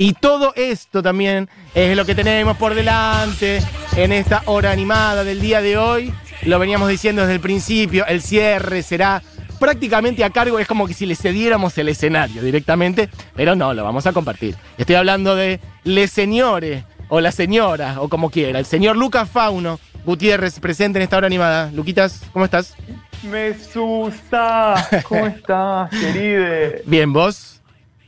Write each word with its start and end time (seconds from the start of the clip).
Y 0.00 0.12
todo 0.12 0.52
esto 0.54 1.02
también 1.02 1.48
es 1.74 1.96
lo 1.96 2.06
que 2.06 2.14
tenemos 2.14 2.56
por 2.56 2.74
delante 2.74 3.60
en 3.96 4.12
esta 4.12 4.42
hora 4.46 4.70
animada 4.70 5.24
del 5.24 5.40
día 5.40 5.60
de 5.60 5.76
hoy. 5.76 6.14
Lo 6.42 6.60
veníamos 6.60 6.88
diciendo 6.88 7.22
desde 7.22 7.34
el 7.34 7.40
principio, 7.40 8.06
el 8.06 8.22
cierre 8.22 8.84
será 8.84 9.20
prácticamente 9.58 10.22
a 10.22 10.30
cargo, 10.30 10.60
es 10.60 10.68
como 10.68 10.86
que 10.86 10.94
si 10.94 11.04
le 11.04 11.16
cediéramos 11.16 11.76
el 11.78 11.88
escenario 11.88 12.42
directamente, 12.42 13.08
pero 13.34 13.56
no, 13.56 13.74
lo 13.74 13.82
vamos 13.82 14.06
a 14.06 14.12
compartir. 14.12 14.54
Estoy 14.78 14.94
hablando 14.94 15.34
de 15.34 15.58
Les 15.82 16.12
Señores, 16.12 16.84
o 17.08 17.20
la 17.20 17.32
señora, 17.32 18.00
o 18.00 18.08
como 18.08 18.30
quiera, 18.30 18.60
el 18.60 18.66
señor 18.66 18.96
Lucas 18.96 19.28
Fauno 19.28 19.80
Gutiérrez, 20.04 20.60
presente 20.60 21.00
en 21.00 21.02
esta 21.02 21.16
hora 21.16 21.26
animada. 21.26 21.72
Luquitas, 21.72 22.22
¿cómo 22.32 22.44
estás? 22.44 22.76
Me 23.24 23.48
asusta. 23.48 24.86
¿Cómo 25.08 25.26
estás, 25.26 25.90
queride? 25.90 26.82
Bien, 26.86 27.12
¿vos? 27.12 27.57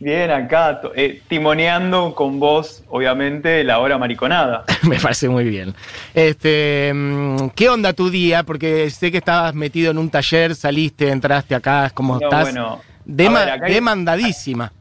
Bien, 0.00 0.30
acá, 0.30 0.80
eh, 0.94 1.20
timoneando 1.28 2.14
con 2.14 2.40
vos, 2.40 2.82
obviamente, 2.88 3.62
la 3.64 3.80
hora 3.80 3.98
mariconada. 3.98 4.64
Me 4.82 4.98
parece 4.98 5.28
muy 5.28 5.44
bien. 5.44 5.74
Este, 6.14 6.90
mm, 6.94 7.50
¿Qué 7.54 7.68
onda 7.68 7.92
tu 7.92 8.08
día? 8.08 8.42
Porque 8.42 8.88
sé 8.88 9.12
que 9.12 9.18
estabas 9.18 9.54
metido 9.54 9.90
en 9.90 9.98
un 9.98 10.08
taller, 10.08 10.54
saliste, 10.54 11.10
entraste 11.10 11.54
acá, 11.54 11.90
¿cómo 11.92 12.18
estás? 12.18 12.50
Bueno, 12.50 12.80
demandadísima. 13.04 14.72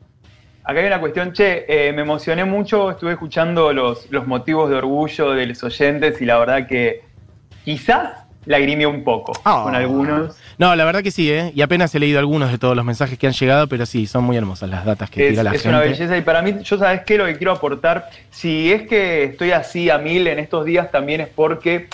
Acá 0.64 0.80
hay 0.80 0.88
una 0.88 1.02
cuestión, 1.02 1.34
che, 1.34 1.66
eh, 1.68 1.92
me 1.92 2.04
emocioné 2.04 2.46
mucho, 2.46 2.92
estuve 2.92 3.12
escuchando 3.12 3.74
los, 3.74 4.10
los 4.12 4.26
motivos 4.26 4.70
de 4.70 4.78
orgullo 4.78 5.32
de 5.32 5.48
los 5.48 5.62
oyentes 5.64 6.22
y 6.22 6.26
la 6.26 6.38
verdad 6.38 6.66
que 6.66 7.02
quizás 7.66 8.29
lagrimé 8.50 8.88
un 8.88 9.04
poco 9.04 9.32
ah. 9.46 9.62
con 9.64 9.76
algunos. 9.76 10.36
No, 10.58 10.76
la 10.76 10.84
verdad 10.84 11.04
que 11.04 11.12
sí, 11.12 11.32
¿eh? 11.32 11.52
Y 11.54 11.62
apenas 11.62 11.94
he 11.94 12.00
leído 12.00 12.18
algunos 12.18 12.52
de 12.52 12.58
todos 12.58 12.76
los 12.76 12.84
mensajes 12.84 13.18
que 13.20 13.28
han 13.28 13.34
llegado, 13.34 13.68
pero 13.68 13.86
sí, 13.86 14.08
son 14.08 14.24
muy 14.24 14.38
hermosas 14.38 14.72
las 14.72 14.86
datas 14.86 15.12
que 15.12 15.30
tira 15.30 15.44
la 15.44 15.52
gente. 15.52 15.68
Es 15.68 15.72
una 15.72 15.80
belleza 15.80 16.18
y 16.18 16.22
para 16.22 16.42
mí, 16.42 16.56
yo 16.64 16.80
sabes 16.80 17.02
qué, 17.06 17.20
lo 17.20 17.28
que 17.28 17.38
quiero 17.38 17.52
aportar, 17.52 18.10
si 18.32 18.72
es 18.72 18.88
que 18.88 19.26
estoy 19.26 19.52
así 19.52 19.92
a 19.92 20.00
mil 20.00 20.26
en 20.26 20.40
estos 20.40 20.66
días, 20.66 20.90
también 20.90 21.22
es 21.22 21.28
porque 21.28 21.90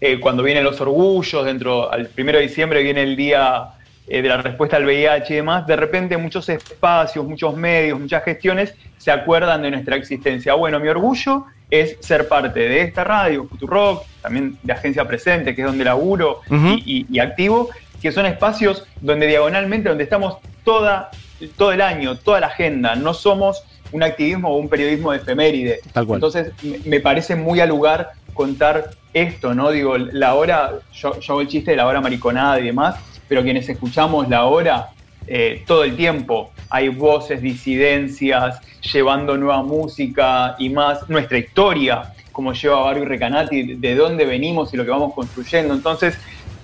eh, 0.00 0.20
cuando 0.20 0.44
vienen 0.44 0.62
los 0.62 0.80
orgullos, 0.80 1.44
dentro, 1.44 1.92
al 1.92 2.06
primero 2.06 2.38
de 2.38 2.44
diciembre 2.46 2.80
viene 2.80 3.02
el 3.02 3.16
día 3.16 3.70
eh, 4.06 4.22
de 4.22 4.28
la 4.28 4.36
respuesta 4.36 4.76
al 4.76 4.84
VIH 4.84 5.32
y 5.32 5.36
demás, 5.36 5.66
de 5.66 5.74
repente 5.74 6.16
muchos 6.16 6.48
espacios, 6.48 7.26
muchos 7.26 7.56
medios, 7.56 7.98
muchas 7.98 8.22
gestiones 8.22 8.76
se 8.96 9.10
acuerdan 9.10 9.62
de 9.62 9.72
nuestra 9.72 9.96
existencia. 9.96 10.54
Bueno, 10.54 10.78
mi 10.78 10.86
orgullo 10.86 11.46
es 11.70 11.96
ser 12.00 12.28
parte 12.28 12.60
de 12.60 12.82
esta 12.82 13.04
radio, 13.04 13.46
Futurock, 13.48 14.04
también 14.22 14.58
de 14.62 14.72
Agencia 14.72 15.04
Presente, 15.06 15.54
que 15.54 15.62
es 15.62 15.66
donde 15.66 15.84
laburo 15.84 16.40
y, 16.50 17.18
activo, 17.18 17.70
que 18.00 18.12
son 18.12 18.26
espacios 18.26 18.86
donde 19.00 19.26
diagonalmente, 19.26 19.88
donde 19.88 20.04
estamos 20.04 20.38
toda, 20.64 21.10
todo 21.56 21.72
el 21.72 21.80
año, 21.80 22.16
toda 22.16 22.40
la 22.40 22.48
agenda, 22.48 22.94
no 22.94 23.14
somos 23.14 23.64
un 23.92 24.02
activismo 24.02 24.50
o 24.50 24.56
un 24.56 24.68
periodismo 24.68 25.12
de 25.12 25.18
efeméride. 25.18 25.80
Entonces, 25.94 26.52
me 26.84 27.00
parece 27.00 27.36
muy 27.36 27.60
al 27.60 27.68
lugar 27.68 28.10
contar 28.34 28.90
esto, 29.12 29.54
¿no? 29.54 29.70
Digo, 29.70 29.96
la 29.96 30.34
hora, 30.34 30.72
yo, 30.92 31.18
yo 31.20 31.32
hago 31.32 31.40
el 31.40 31.48
chiste 31.48 31.70
de 31.70 31.76
la 31.76 31.86
hora 31.86 32.00
mariconada 32.00 32.58
y 32.60 32.64
demás, 32.64 32.96
pero 33.28 33.42
quienes 33.42 33.68
escuchamos 33.68 34.28
la 34.28 34.44
hora 34.44 34.88
eh, 35.26 35.62
todo 35.66 35.84
el 35.84 35.96
tiempo 35.96 36.52
hay 36.70 36.88
voces, 36.88 37.40
disidencias, 37.40 38.60
llevando 38.92 39.36
nueva 39.36 39.62
música 39.62 40.56
y 40.58 40.68
más 40.70 41.08
nuestra 41.08 41.38
historia, 41.38 42.12
como 42.32 42.52
lleva 42.52 42.80
Barbie 42.80 43.04
Recanati, 43.04 43.74
de 43.74 43.94
dónde 43.94 44.24
venimos 44.24 44.74
y 44.74 44.76
lo 44.76 44.84
que 44.84 44.90
vamos 44.90 45.14
construyendo. 45.14 45.72
Entonces, 45.72 46.18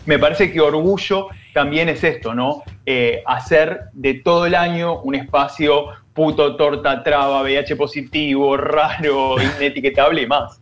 me 0.06 0.18
parece 0.18 0.50
que 0.50 0.60
orgullo 0.60 1.28
también 1.54 1.88
es 1.88 2.02
esto, 2.02 2.34
¿no? 2.34 2.62
Eh, 2.86 3.22
hacer 3.26 3.82
de 3.92 4.14
todo 4.14 4.46
el 4.46 4.54
año 4.54 5.00
un 5.02 5.14
espacio 5.14 5.86
puto, 6.12 6.56
torta, 6.56 7.02
traba, 7.02 7.42
VIH 7.42 7.76
positivo, 7.76 8.56
raro, 8.56 9.36
inetiquetable 9.58 10.22
y 10.22 10.26
más. 10.26 10.60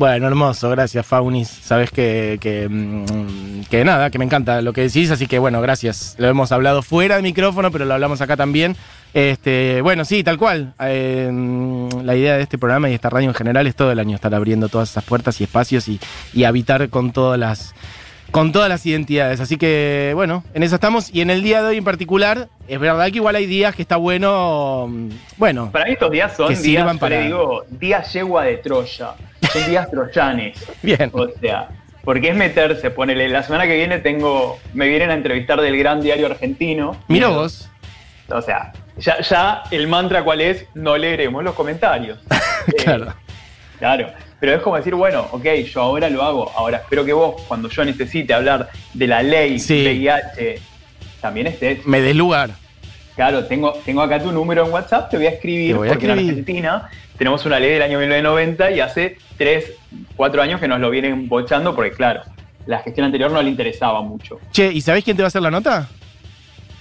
Bueno, 0.00 0.28
hermoso, 0.28 0.70
gracias 0.70 1.04
Faunis. 1.04 1.46
Sabes 1.46 1.90
que, 1.90 2.38
mm, 2.70 3.64
que, 3.68 3.84
nada, 3.84 4.08
que 4.08 4.18
me 4.18 4.24
encanta 4.24 4.62
lo 4.62 4.72
que 4.72 4.80
decís, 4.80 5.10
así 5.10 5.26
que 5.26 5.38
bueno, 5.38 5.60
gracias. 5.60 6.14
Lo 6.16 6.26
hemos 6.26 6.52
hablado 6.52 6.80
fuera 6.80 7.16
del 7.16 7.22
micrófono, 7.22 7.70
pero 7.70 7.84
lo 7.84 7.92
hablamos 7.92 8.22
acá 8.22 8.34
también. 8.34 8.76
Este, 9.12 9.82
bueno, 9.82 10.06
sí, 10.06 10.24
tal 10.24 10.38
cual. 10.38 10.72
Eh, 10.80 11.28
mm, 11.30 12.00
la 12.02 12.16
idea 12.16 12.38
de 12.38 12.42
este 12.44 12.56
programa 12.56 12.88
y 12.88 12.94
esta 12.94 13.10
radio 13.10 13.28
en 13.28 13.34
general 13.34 13.66
es 13.66 13.76
todo 13.76 13.92
el 13.92 13.98
año 13.98 14.14
estar 14.14 14.34
abriendo 14.34 14.70
todas 14.70 14.88
esas 14.88 15.04
puertas 15.04 15.38
y 15.42 15.44
espacios 15.44 15.86
y, 15.86 16.00
y 16.32 16.44
habitar 16.44 16.88
con 16.88 17.12
todas 17.12 17.38
las 17.38 17.74
con 18.30 18.52
todas 18.52 18.70
las 18.70 18.86
identidades. 18.86 19.38
Así 19.40 19.58
que, 19.58 20.12
bueno, 20.14 20.44
en 20.54 20.62
eso 20.62 20.76
estamos. 20.76 21.10
Y 21.12 21.20
en 21.20 21.28
el 21.28 21.42
día 21.42 21.60
de 21.60 21.68
hoy 21.68 21.76
en 21.76 21.84
particular, 21.84 22.48
es 22.68 22.80
verdad 22.80 23.04
que 23.10 23.16
igual 23.16 23.36
hay 23.36 23.44
días 23.44 23.74
que 23.74 23.82
está 23.82 23.96
bueno. 23.96 24.86
mm, 24.88 25.08
Bueno, 25.36 25.70
Para 25.70 25.84
mí 25.84 25.92
estos 25.92 26.10
días 26.10 26.34
son 26.34 26.62
días, 26.62 26.96
para- 26.96 27.18
le 27.20 27.26
digo, 27.26 27.64
días 27.68 28.10
yegua 28.14 28.44
de 28.44 28.56
Troya. 28.56 29.10
Son 29.52 29.66
días 29.68 29.90
troyanes. 29.90 30.64
bien. 30.82 31.10
O 31.12 31.28
sea, 31.40 31.68
porque 32.04 32.30
es 32.30 32.36
meterse, 32.36 32.90
ponele, 32.90 33.28
la 33.28 33.42
semana 33.42 33.66
que 33.66 33.76
viene 33.76 33.98
tengo, 33.98 34.58
me 34.72 34.88
vienen 34.88 35.10
a 35.10 35.14
entrevistar 35.14 35.60
del 35.60 35.76
gran 35.78 36.00
diario 36.00 36.26
argentino. 36.26 36.96
Mira 37.08 37.28
vos. 37.28 37.68
O 38.28 38.40
sea, 38.42 38.72
ya, 38.98 39.20
ya 39.20 39.62
el 39.70 39.88
mantra 39.88 40.22
cuál 40.22 40.40
es, 40.40 40.64
no 40.74 40.96
leeremos 40.96 41.42
los 41.44 41.54
comentarios. 41.54 42.18
Eh, 42.66 42.72
Claro. 42.84 43.14
Claro. 43.78 44.06
Pero 44.38 44.54
es 44.54 44.62
como 44.62 44.76
decir, 44.76 44.94
bueno, 44.94 45.26
ok, 45.32 45.44
yo 45.72 45.80
ahora 45.80 46.10
lo 46.10 46.22
hago. 46.22 46.50
Ahora 46.54 46.76
espero 46.78 47.04
que 47.06 47.12
vos, 47.14 47.40
cuando 47.48 47.70
yo 47.70 47.84
necesite 47.86 48.34
hablar 48.34 48.68
de 48.92 49.06
la 49.06 49.22
ley 49.22 49.58
Sí. 49.58 49.82
VIH, 49.82 50.60
también 51.22 51.46
estés. 51.46 51.86
Me 51.86 52.02
des 52.02 52.14
lugar. 52.14 52.50
Claro, 53.16 53.44
tengo, 53.46 53.72
tengo 53.84 54.02
acá 54.02 54.22
tu 54.22 54.30
número 54.30 54.64
en 54.66 54.72
WhatsApp, 54.72 55.10
te 55.10 55.16
voy 55.16 55.26
a 55.26 55.30
escribir, 55.30 55.74
voy 55.76 55.88
a 55.88 55.92
porque 55.92 56.06
en. 56.06 56.12
Argentina 56.12 56.88
tenemos 57.20 57.44
una 57.44 57.60
ley 57.60 57.72
del 57.72 57.82
año 57.82 57.98
1990 57.98 58.70
y 58.70 58.80
hace 58.80 59.18
3, 59.36 59.72
4 60.16 60.40
años 60.40 60.58
que 60.58 60.66
nos 60.66 60.80
lo 60.80 60.88
vienen 60.88 61.28
bochando, 61.28 61.74
porque 61.74 61.90
claro, 61.92 62.22
la 62.64 62.78
gestión 62.78 63.04
anterior 63.04 63.30
no 63.30 63.42
le 63.42 63.50
interesaba 63.50 64.00
mucho. 64.00 64.40
Che, 64.52 64.72
¿y 64.72 64.80
sabés 64.80 65.04
quién 65.04 65.18
te 65.18 65.22
va 65.22 65.26
a 65.26 65.28
hacer 65.28 65.42
la 65.42 65.50
nota? 65.50 65.86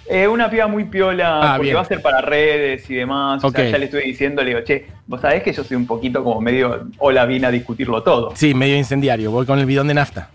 Eh, 0.09 0.29
una 0.29 0.49
piba 0.49 0.67
muy 0.67 0.85
piola, 0.85 1.39
Ah, 1.43 1.53
porque 1.57 1.63
bien. 1.65 1.75
va 1.75 1.81
a 1.81 1.85
ser 1.85 2.01
para 2.01 2.21
redes 2.21 2.89
y 2.89 2.95
demás. 2.95 3.43
O 3.43 3.51
sea, 3.51 3.69
ya 3.69 3.77
le 3.77 3.83
estuve 3.85 4.03
diciendo, 4.03 4.41
le 4.41 4.51
digo, 4.51 4.61
che, 4.63 4.87
vos 5.07 5.19
sabés 5.19 5.43
que 5.43 5.51
yo 5.51 5.61
soy 5.65 5.75
un 5.75 5.85
poquito 5.85 6.23
como 6.23 6.39
medio, 6.39 6.87
hola, 6.99 7.25
vine 7.25 7.47
a 7.47 7.51
discutirlo 7.51 8.01
todo. 8.01 8.31
Sí, 8.33 8.53
medio 8.53 8.77
incendiario. 8.77 9.31
Voy 9.31 9.45
con 9.45 9.59
el 9.59 9.65
bidón 9.65 9.89
de 9.89 9.95
nafta. 9.95 10.29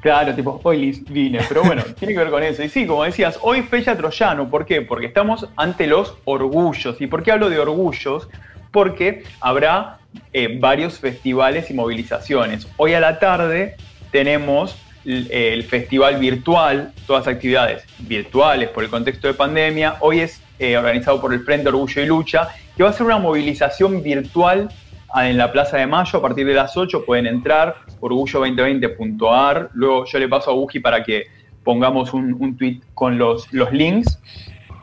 Claro, 0.00 0.34
tipo, 0.34 0.62
hoy 0.64 1.04
vine, 1.10 1.40
pero 1.46 1.62
bueno, 1.62 1.82
tiene 1.98 2.14
que 2.14 2.20
ver 2.20 2.30
con 2.30 2.42
eso. 2.42 2.62
Y 2.64 2.70
sí, 2.70 2.86
como 2.86 3.04
decías, 3.04 3.38
hoy 3.42 3.60
fecha 3.60 3.94
troyano, 3.98 4.48
¿por 4.48 4.64
qué? 4.64 4.80
Porque 4.80 5.08
estamos 5.08 5.46
ante 5.56 5.86
los 5.86 6.16
orgullos. 6.24 6.98
¿Y 7.02 7.06
por 7.06 7.22
qué 7.22 7.32
hablo 7.32 7.50
de 7.50 7.58
orgullos? 7.58 8.30
Porque 8.72 9.22
habrá 9.40 9.98
eh, 10.32 10.56
varios 10.58 10.98
festivales 10.98 11.70
y 11.70 11.74
movilizaciones. 11.74 12.66
Hoy 12.76 12.94
a 12.94 13.00
la 13.00 13.18
tarde 13.18 13.76
tenemos 14.10 14.76
l- 15.04 15.26
el 15.30 15.62
festival 15.64 16.16
virtual, 16.18 16.92
todas 17.06 17.28
actividades 17.28 17.84
virtuales 18.00 18.68
por 18.70 18.82
el 18.84 18.90
contexto 18.90 19.28
de 19.28 19.34
pandemia. 19.34 19.96
Hoy 20.00 20.20
es 20.20 20.42
eh, 20.58 20.76
organizado 20.76 21.20
por 21.20 21.32
el 21.32 21.40
Frente 21.44 21.68
Orgullo 21.68 22.02
y 22.02 22.06
Lucha, 22.06 22.48
que 22.76 22.82
va 22.82 22.90
a 22.90 22.92
ser 22.92 23.06
una 23.06 23.18
movilización 23.18 24.02
virtual 24.02 24.68
ah, 25.12 25.28
en 25.28 25.36
la 25.36 25.52
Plaza 25.52 25.76
de 25.76 25.86
Mayo 25.86 26.18
a 26.18 26.22
partir 26.22 26.46
de 26.46 26.54
las 26.54 26.76
8 26.76 27.04
pueden 27.04 27.26
entrar 27.26 27.76
orgullo2020.ar. 28.00 29.70
Luego 29.74 30.04
yo 30.06 30.18
le 30.18 30.28
paso 30.28 30.50
a 30.50 30.54
Buji 30.54 30.80
para 30.80 31.02
que 31.02 31.26
pongamos 31.64 32.12
un, 32.14 32.34
un 32.38 32.56
tweet 32.56 32.80
con 32.94 33.18
los, 33.18 33.52
los 33.52 33.72
links. 33.72 34.18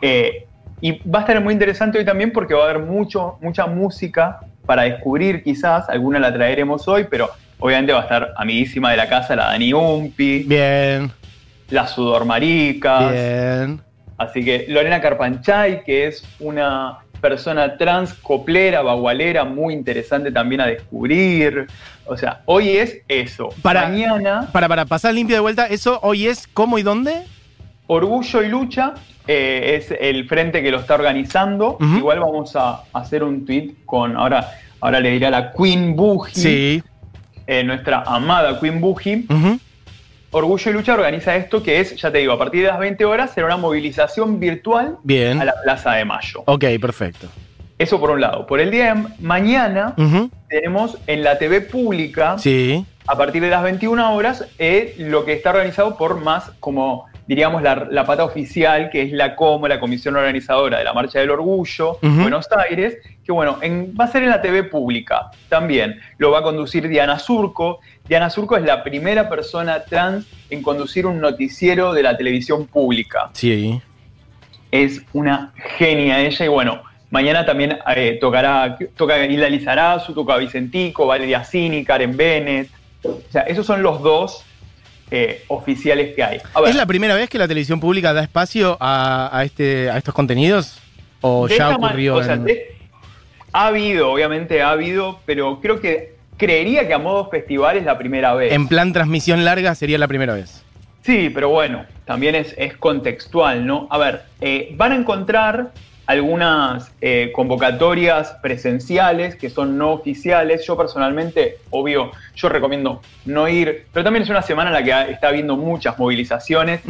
Eh, 0.01 0.45
y 0.81 0.93
va 1.09 1.19
a 1.19 1.21
estar 1.21 1.41
muy 1.41 1.53
interesante 1.53 1.97
hoy 1.97 2.05
también 2.05 2.31
porque 2.31 2.53
va 2.53 2.61
a 2.65 2.69
haber 2.69 2.79
mucho, 2.83 3.37
mucha 3.41 3.65
música 3.67 4.39
para 4.65 4.83
descubrir 4.83 5.43
quizás. 5.43 5.89
Alguna 5.89 6.19
la 6.19 6.33
traeremos 6.33 6.87
hoy, 6.87 7.05
pero 7.09 7.29
obviamente 7.59 7.91
va 7.93 7.99
a 7.99 8.03
estar 8.03 8.33
amiguísima 8.37 8.91
de 8.91 8.97
la 8.97 9.07
casa 9.09 9.35
la 9.35 9.45
Dani 9.45 9.73
Umpi, 9.73 10.43
Bien, 10.43 11.11
las 11.69 11.91
Sudormaricas. 11.91 13.11
bien. 13.11 13.81
Así 14.17 14.43
que 14.43 14.65
Lorena 14.67 14.99
Carpanchay, 15.01 15.83
que 15.83 16.07
es 16.07 16.23
una 16.39 16.99
persona 17.21 17.77
trans, 17.77 18.13
coplera, 18.13 18.81
bagualera, 18.81 19.43
muy 19.43 19.73
interesante 19.73 20.31
también 20.31 20.61
a 20.61 20.67
descubrir. 20.67 21.67
O 22.05 22.15
sea, 22.17 22.41
hoy 22.45 22.69
es 22.77 22.99
eso. 23.07 23.49
Para- 23.61 23.83
Mañana, 23.89 24.47
Para, 24.51 24.67
para 24.67 24.85
pasar 24.85 25.13
limpio 25.13 25.35
de 25.35 25.41
vuelta, 25.41 25.67
¿eso 25.67 25.99
hoy 26.01 26.27
es 26.27 26.47
cómo 26.53 26.77
y 26.79 26.83
dónde? 26.83 27.23
Orgullo 27.99 28.43
y 28.43 28.49
Lucha 28.49 28.93
eh, 29.27 29.77
es 29.81 29.91
el 29.99 30.27
frente 30.27 30.61
que 30.61 30.69
lo 30.69 30.77
está 30.79 30.93
organizando. 30.93 31.77
Igual 31.97 32.19
vamos 32.19 32.55
a 32.55 32.83
hacer 32.93 33.23
un 33.23 33.45
tweet 33.45 33.71
con, 33.85 34.15
ahora, 34.15 34.47
ahora 34.79 34.99
le 34.99 35.09
diré 35.09 35.25
a 35.25 35.31
la 35.31 35.51
Queen 35.53 35.95
Buji, 35.95 36.31
Sí. 36.39 36.83
eh, 37.47 37.63
nuestra 37.63 38.03
amada 38.05 38.59
Queen 38.59 38.79
Buji. 38.79 39.27
Orgullo 40.31 40.69
y 40.69 40.73
Lucha 40.75 40.93
organiza 40.93 41.35
esto 41.35 41.63
que 41.63 41.79
es, 41.79 41.95
ya 41.99 42.11
te 42.11 42.19
digo, 42.19 42.33
a 42.33 42.37
partir 42.37 42.61
de 42.61 42.67
las 42.67 42.77
20 42.77 43.03
horas 43.05 43.31
será 43.31 43.47
una 43.47 43.57
movilización 43.57 44.39
virtual 44.39 44.97
Bien. 45.03 45.41
a 45.41 45.45
la 45.45 45.55
Plaza 45.63 45.93
de 45.93 46.05
Mayo. 46.05 46.43
Ok, 46.45 46.65
perfecto. 46.79 47.27
Eso 47.79 47.99
por 47.99 48.11
un 48.11 48.21
lado. 48.21 48.45
Por 48.45 48.59
el 48.59 48.69
día 48.69 48.93
de 48.93 49.03
mañana 49.19 49.95
tenemos 50.47 50.99
en 51.07 51.23
la 51.23 51.39
TV 51.39 51.61
pública, 51.61 52.37
Sí. 52.37 52.85
a 53.07 53.17
partir 53.17 53.41
de 53.41 53.49
las 53.49 53.63
21 53.63 54.13
horas, 54.13 54.45
eh, 54.59 54.93
lo 54.99 55.25
que 55.25 55.33
está 55.33 55.49
organizado 55.49 55.97
por 55.97 56.21
más 56.21 56.51
como 56.59 57.08
diríamos, 57.29 57.61
la, 57.61 58.05
pata 58.07 58.23
oficial, 58.23 58.89
que 58.89 59.03
es 59.03 59.11
la 59.11 59.35
COMO, 59.35 59.67
la 59.67 59.79
Comisión 59.79 60.15
Organizadora 60.15 60.79
de 60.79 60.83
la 60.83 60.93
Marcha 60.93 61.19
del 61.19 61.29
Orgullo, 61.29 61.99
Buenos 62.01 62.47
Aires, 62.67 62.97
que 63.23 63.31
bueno, 63.31 63.59
va 63.61 64.05
a 64.05 64.07
ser 64.07 64.23
en 64.23 64.29
la 64.29 64.41
TV 64.41 64.63
pública 64.63 65.29
también. 65.47 65.99
Lo 66.17 66.31
va 66.31 66.39
a 66.39 66.41
conducir 66.41 66.87
Diana 66.87 67.19
Surco. 67.19 67.81
Diana 68.07 68.31
Surco 68.31 68.57
es 68.57 68.63
la 68.63 68.83
primera 68.83 69.29
persona 69.29 69.83
trans 69.83 70.25
en 70.49 70.63
conducir 70.63 71.05
un 71.05 71.21
noticiero 71.21 71.93
de 71.93 72.01
la 72.01 72.17
televisión 72.17 72.65
pública. 72.65 73.29
Sí. 73.33 73.79
Es 74.71 75.03
una 75.13 75.53
genia 75.77 76.21
ella 76.21 76.45
y 76.45 76.47
bueno, 76.47 76.81
mañana 77.11 77.45
también 77.45 77.77
eh, 77.95 78.17
tocará, 78.19 78.75
toca 78.97 79.23
Hilda 79.23 79.49
Lizarazu, 79.49 80.15
toca 80.15 80.35
Vicentico, 80.37 81.05
Valeria 81.05 81.43
Cini, 81.43 81.85
Karen 81.85 82.17
Bennett. 82.17 82.71
O 83.03 83.19
sea, 83.29 83.43
esos 83.43 83.67
son 83.67 83.83
los 83.83 84.01
dos 84.01 84.43
eh, 85.11 85.43
oficiales 85.47 86.15
que 86.15 86.23
hay. 86.23 86.41
¿Es 86.67 86.75
la 86.75 86.85
primera 86.85 87.15
vez 87.15 87.29
que 87.29 87.37
la 87.37 87.47
televisión 87.47 87.79
pública 87.79 88.13
da 88.13 88.21
espacio 88.21 88.77
a, 88.79 89.41
este, 89.43 89.89
a 89.89 89.97
estos 89.97 90.13
contenidos? 90.13 90.79
¿O 91.21 91.47
ya 91.47 91.75
ocurrió? 91.75 92.21
ha 93.51 93.67
habido, 93.67 94.11
obviamente 94.11 94.61
ha 94.61 94.71
habido, 94.71 95.19
pero 95.25 95.59
creo 95.59 95.81
que 95.81 96.13
creería 96.37 96.87
que 96.87 96.93
a 96.93 96.99
modo 96.99 97.29
festival 97.29 97.77
es 97.77 97.85
la 97.85 97.97
primera 97.97 98.33
vez. 98.33 98.53
En 98.53 98.67
plan 98.67 98.93
transmisión 98.93 99.43
larga 99.43 99.75
sería 99.75 99.97
la 99.97 100.07
primera 100.07 100.33
vez. 100.33 100.63
Sí, 101.03 101.31
pero 101.33 101.49
bueno, 101.49 101.85
también 102.05 102.35
es, 102.35 102.53
es 102.57 102.77
contextual, 102.77 103.65
¿no? 103.65 103.87
A 103.89 103.97
ver, 103.97 104.23
eh, 104.41 104.73
van 104.75 104.91
a 104.91 104.95
encontrar 104.95 105.71
algunas 106.09 106.91
eh, 107.01 107.31
convocatorias 107.35 108.31
presenciales 108.41 109.35
que 109.35 109.51
son 109.51 109.77
no 109.77 109.91
oficiales. 109.91 110.65
Yo 110.65 110.75
personalmente, 110.75 111.57
obvio, 111.69 112.11
yo 112.33 112.49
recomiendo 112.49 113.03
no 113.25 113.47
ir, 113.47 113.85
pero 113.93 114.03
también 114.03 114.23
es 114.23 114.29
una 114.31 114.41
semana 114.41 114.71
en 114.71 114.73
la 114.73 115.05
que 115.05 115.11
está 115.11 115.27
habiendo 115.27 115.55
muchas 115.55 115.99
movilizaciones. 115.99 116.81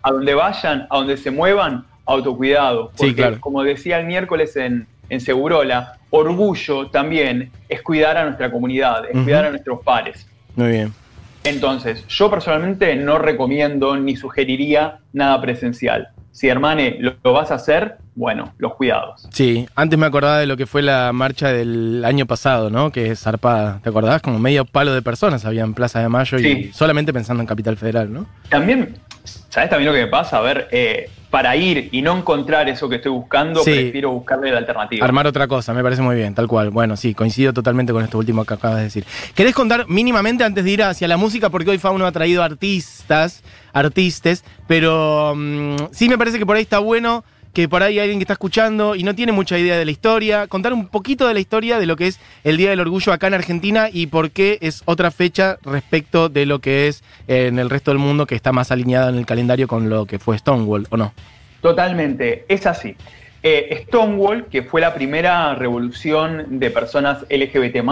A 0.00 0.12
donde 0.12 0.32
vayan, 0.32 0.86
a 0.90 0.96
donde 0.96 1.16
se 1.16 1.32
muevan, 1.32 1.86
autocuidado. 2.06 2.92
Porque, 2.96 3.08
sí, 3.08 3.14
claro. 3.16 3.40
como 3.40 3.64
decía 3.64 3.98
el 3.98 4.06
miércoles 4.06 4.54
en, 4.54 4.86
en 5.10 5.20
Segurola, 5.20 5.98
orgullo 6.10 6.86
también 6.86 7.50
es 7.68 7.82
cuidar 7.82 8.16
a 8.16 8.26
nuestra 8.26 8.48
comunidad, 8.48 9.06
es 9.10 9.20
cuidar 9.24 9.44
a 9.44 9.50
nuestros 9.50 9.82
pares. 9.82 10.24
Muy 10.54 10.68
bien. 10.68 10.94
Entonces, 11.42 12.06
yo 12.06 12.30
personalmente 12.30 12.94
no 12.94 13.18
recomiendo 13.18 13.96
ni 13.96 14.14
sugeriría 14.14 15.00
nada 15.12 15.40
presencial 15.40 16.10
si 16.38 16.46
hermane 16.46 16.98
lo, 17.00 17.32
vas 17.32 17.50
a 17.50 17.56
hacer, 17.56 17.96
bueno, 18.14 18.54
los 18.58 18.76
cuidados. 18.76 19.26
Sí, 19.32 19.66
antes 19.74 19.98
me 19.98 20.06
acordaba 20.06 20.38
de 20.38 20.46
lo 20.46 20.56
que 20.56 20.66
fue 20.66 20.82
la 20.82 21.12
marcha 21.12 21.52
del 21.52 22.04
año 22.04 22.26
pasado, 22.26 22.70
¿no? 22.70 22.92
Que 22.92 23.10
es 23.10 23.18
zarpada, 23.18 23.80
¿te 23.82 23.88
acordás? 23.88 24.22
Como 24.22 24.38
medio 24.38 24.64
palo 24.64 24.94
de 24.94 25.02
personas 25.02 25.44
había 25.44 25.64
en 25.64 25.74
Plaza 25.74 25.98
de 25.98 26.08
Mayo 26.08 26.38
y 26.38 26.70
solamente 26.72 27.12
pensando 27.12 27.42
en 27.42 27.48
Capital 27.48 27.76
Federal, 27.76 28.12
¿no? 28.12 28.26
También, 28.50 28.94
¿sabes 29.24 29.68
también 29.68 29.88
lo 29.88 29.98
que 29.98 30.04
me 30.04 30.06
pasa? 30.06 30.38
A 30.38 30.42
ver, 30.42 30.68
eh, 30.70 31.10
para 31.30 31.56
ir 31.56 31.88
y 31.92 32.02
no 32.02 32.16
encontrar 32.16 32.68
eso 32.68 32.88
que 32.88 32.96
estoy 32.96 33.12
buscando, 33.12 33.62
prefiero 33.62 34.10
buscarle 34.10 34.50
la 34.50 34.58
alternativa. 34.58 35.04
Armar 35.04 35.26
otra 35.26 35.46
cosa, 35.46 35.74
me 35.74 35.82
parece 35.82 36.02
muy 36.02 36.16
bien, 36.16 36.34
tal 36.34 36.48
cual. 36.48 36.70
Bueno, 36.70 36.96
sí, 36.96 37.14
coincido 37.14 37.52
totalmente 37.52 37.92
con 37.92 38.02
esto 38.02 38.18
último 38.18 38.44
que 38.44 38.54
acabas 38.54 38.78
de 38.78 38.84
decir. 38.84 39.04
¿Querés 39.34 39.54
contar 39.54 39.86
mínimamente 39.88 40.44
antes 40.44 40.64
de 40.64 40.70
ir 40.70 40.82
hacia 40.82 41.06
la 41.06 41.16
música? 41.16 41.50
Porque 41.50 41.70
hoy 41.70 41.78
Fauno 41.78 42.06
ha 42.06 42.12
traído 42.12 42.42
artistas 42.42 43.42
artistas, 43.72 44.44
pero 44.66 45.34
mm, 45.36 45.76
sí 45.92 46.08
me 46.08 46.18
parece 46.18 46.38
que 46.38 46.46
por 46.46 46.56
ahí 46.56 46.62
está 46.62 46.78
bueno 46.78 47.24
que 47.58 47.68
por 47.68 47.82
ahí 47.82 47.94
hay 47.94 48.04
alguien 48.04 48.20
que 48.20 48.22
está 48.22 48.34
escuchando 48.34 48.94
y 48.94 49.02
no 49.02 49.16
tiene 49.16 49.32
mucha 49.32 49.58
idea 49.58 49.76
de 49.76 49.84
la 49.84 49.90
historia, 49.90 50.46
contar 50.46 50.72
un 50.72 50.86
poquito 50.86 51.26
de 51.26 51.34
la 51.34 51.40
historia 51.40 51.80
de 51.80 51.86
lo 51.86 51.96
que 51.96 52.06
es 52.06 52.20
el 52.44 52.56
Día 52.56 52.70
del 52.70 52.78
Orgullo 52.78 53.12
acá 53.12 53.26
en 53.26 53.34
Argentina 53.34 53.88
y 53.92 54.06
por 54.06 54.30
qué 54.30 54.58
es 54.60 54.82
otra 54.84 55.10
fecha 55.10 55.58
respecto 55.64 56.28
de 56.28 56.46
lo 56.46 56.60
que 56.60 56.86
es 56.86 57.02
en 57.26 57.58
el 57.58 57.68
resto 57.68 57.90
del 57.90 57.98
mundo 57.98 58.26
que 58.26 58.36
está 58.36 58.52
más 58.52 58.70
alineada 58.70 59.08
en 59.08 59.16
el 59.16 59.26
calendario 59.26 59.66
con 59.66 59.90
lo 59.90 60.06
que 60.06 60.20
fue 60.20 60.38
Stonewall, 60.38 60.86
¿o 60.90 60.96
no? 60.96 61.12
Totalmente, 61.60 62.44
es 62.46 62.64
así. 62.64 62.94
Eh, 63.42 63.82
Stonewall, 63.88 64.46
que 64.46 64.62
fue 64.62 64.80
la 64.80 64.94
primera 64.94 65.56
revolución 65.56 66.60
de 66.60 66.70
personas 66.70 67.22
LGBT 67.22 67.82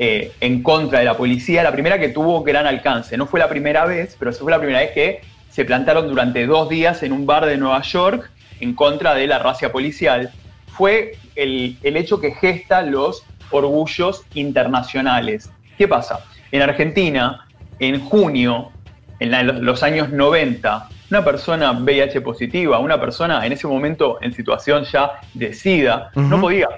eh, 0.00 0.32
en 0.40 0.64
contra 0.64 0.98
de 0.98 1.04
la 1.04 1.16
policía, 1.16 1.62
la 1.62 1.70
primera 1.70 2.00
que 2.00 2.08
tuvo 2.08 2.42
gran 2.42 2.66
alcance. 2.66 3.16
No 3.16 3.28
fue 3.28 3.38
la 3.38 3.48
primera 3.48 3.84
vez, 3.84 4.16
pero 4.18 4.32
fue 4.32 4.50
la 4.50 4.58
primera 4.58 4.80
vez 4.80 4.90
que 4.90 5.20
se 5.48 5.64
plantaron 5.64 6.08
durante 6.08 6.44
dos 6.44 6.68
días 6.68 7.04
en 7.04 7.12
un 7.12 7.24
bar 7.24 7.46
de 7.46 7.56
Nueva 7.56 7.82
York 7.82 8.32
en 8.60 8.74
contra 8.74 9.14
de 9.14 9.26
la 9.26 9.38
racia 9.38 9.72
policial. 9.72 10.30
Fue 10.68 11.16
el, 11.34 11.78
hecho 11.82 12.20
que 12.20 12.32
gesta 12.32 12.82
los 12.82 13.24
orgullos 13.50 14.24
internacionales. 14.34 15.50
¿Qué 15.76 15.88
pasa? 15.88 16.20
En 16.52 16.62
Argentina, 16.62 17.46
en 17.78 18.00
junio, 18.00 18.70
en 19.18 19.64
los 19.64 19.82
años 19.82 20.10
90, 20.10 20.88
una 21.10 21.24
persona 21.24 21.72
VIH 21.72 22.20
positiva, 22.20 22.78
una 22.78 23.00
persona 23.00 23.44
en 23.44 23.52
ese 23.52 23.66
momento 23.66 24.18
en 24.20 24.32
situación 24.32 24.84
ya 24.84 25.12
de 25.34 25.52
SIDA, 25.52 26.10
no 26.14 26.40
podía 26.40 26.68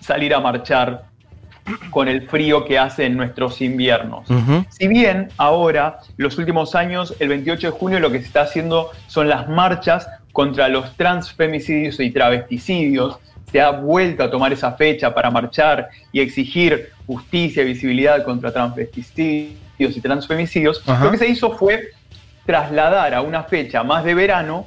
salir 0.00 0.34
a 0.34 0.40
marchar 0.40 1.09
con 1.90 2.08
el 2.08 2.28
frío 2.28 2.64
que 2.64 2.78
hace 2.78 3.06
en 3.06 3.16
nuestros 3.16 3.60
inviernos. 3.60 4.26
Si 4.70 4.88
bien 4.88 5.28
ahora, 5.36 5.98
los 6.16 6.38
últimos 6.38 6.74
años, 6.74 7.14
el 7.18 7.28
28 7.28 7.72
de 7.72 7.78
junio 7.78 8.00
lo 8.00 8.10
que 8.10 8.18
se 8.18 8.26
está 8.26 8.42
haciendo 8.42 8.90
son 9.06 9.28
las 9.28 9.48
marchas 9.48 10.08
contra 10.32 10.68
los 10.68 10.96
transfemicidios 10.96 11.98
y 12.00 12.10
travesticidios, 12.10 13.18
se 13.50 13.60
ha 13.60 13.70
vuelto 13.70 14.22
a 14.22 14.30
tomar 14.30 14.52
esa 14.52 14.72
fecha 14.72 15.12
para 15.12 15.30
marchar 15.30 15.88
y 16.12 16.20
exigir 16.20 16.90
justicia 17.06 17.62
y 17.62 17.66
visibilidad 17.66 18.24
contra 18.24 18.52
transvesticidios 18.52 19.56
y 19.96 20.00
transfemicidios, 20.00 20.82
lo 20.86 21.10
que 21.10 21.18
se 21.18 21.28
hizo 21.28 21.56
fue 21.56 21.88
trasladar 22.46 23.14
a 23.14 23.22
una 23.22 23.44
fecha 23.44 23.82
más 23.82 24.04
de 24.04 24.14
verano 24.14 24.66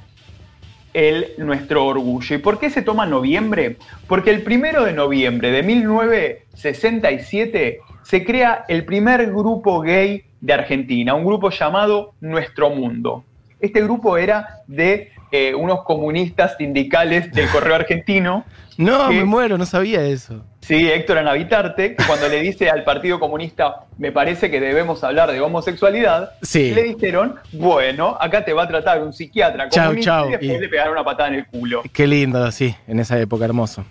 el, 0.93 1.33
nuestro 1.37 1.85
orgullo. 1.85 2.35
¿Y 2.35 2.39
por 2.39 2.59
qué 2.59 2.69
se 2.69 2.81
toma 2.81 3.05
noviembre? 3.05 3.77
Porque 4.07 4.29
el 4.29 4.43
primero 4.43 4.83
de 4.83 4.91
noviembre 4.93 5.51
de 5.51 5.63
1967 5.63 7.79
se 8.03 8.25
crea 8.25 8.65
el 8.67 8.83
primer 8.85 9.27
grupo 9.27 9.79
gay 9.81 10.25
de 10.41 10.53
Argentina, 10.53 11.15
un 11.15 11.25
grupo 11.25 11.49
llamado 11.49 12.13
Nuestro 12.21 12.69
Mundo. 12.69 13.23
Este 13.59 13.81
grupo 13.81 14.17
era 14.17 14.61
de 14.67 15.12
eh, 15.35 15.55
unos 15.55 15.81
comunistas 15.81 16.57
sindicales 16.59 17.31
del 17.31 17.49
Correo 17.49 17.73
Argentino. 17.73 18.45
no, 18.77 19.11
me 19.11 19.25
muero, 19.25 19.57
no 19.57 19.65
sabía 19.65 20.03
eso. 20.03 20.45
Sí, 20.59 20.87
Héctor 20.87 21.17
Anavitarte, 21.17 21.95
cuando 22.05 22.27
le 22.27 22.39
dice 22.39 22.69
al 22.69 22.83
Partido 22.83 23.19
Comunista, 23.19 23.85
me 23.97 24.11
parece 24.11 24.51
que 24.51 24.59
debemos 24.59 25.03
hablar 25.03 25.31
de 25.31 25.41
homosexualidad, 25.41 26.33
le 26.53 26.83
dijeron, 26.83 27.33
bueno, 27.51 28.15
acá 28.21 28.45
te 28.45 28.53
va 28.53 28.65
a 28.65 28.67
tratar 28.67 29.01
un 29.01 29.11
psiquiatra 29.11 29.69
comunista 29.69 30.27
y 30.27 30.31
después 30.33 30.61
le 30.61 30.69
pegaron 30.69 30.93
una 30.93 31.03
patada 31.03 31.29
en 31.29 31.35
el 31.35 31.47
culo. 31.47 31.81
Qué 31.91 32.05
lindo, 32.05 32.51
sí, 32.51 32.75
en 32.87 32.99
esa 32.99 33.19
época, 33.19 33.45
hermoso. 33.45 33.83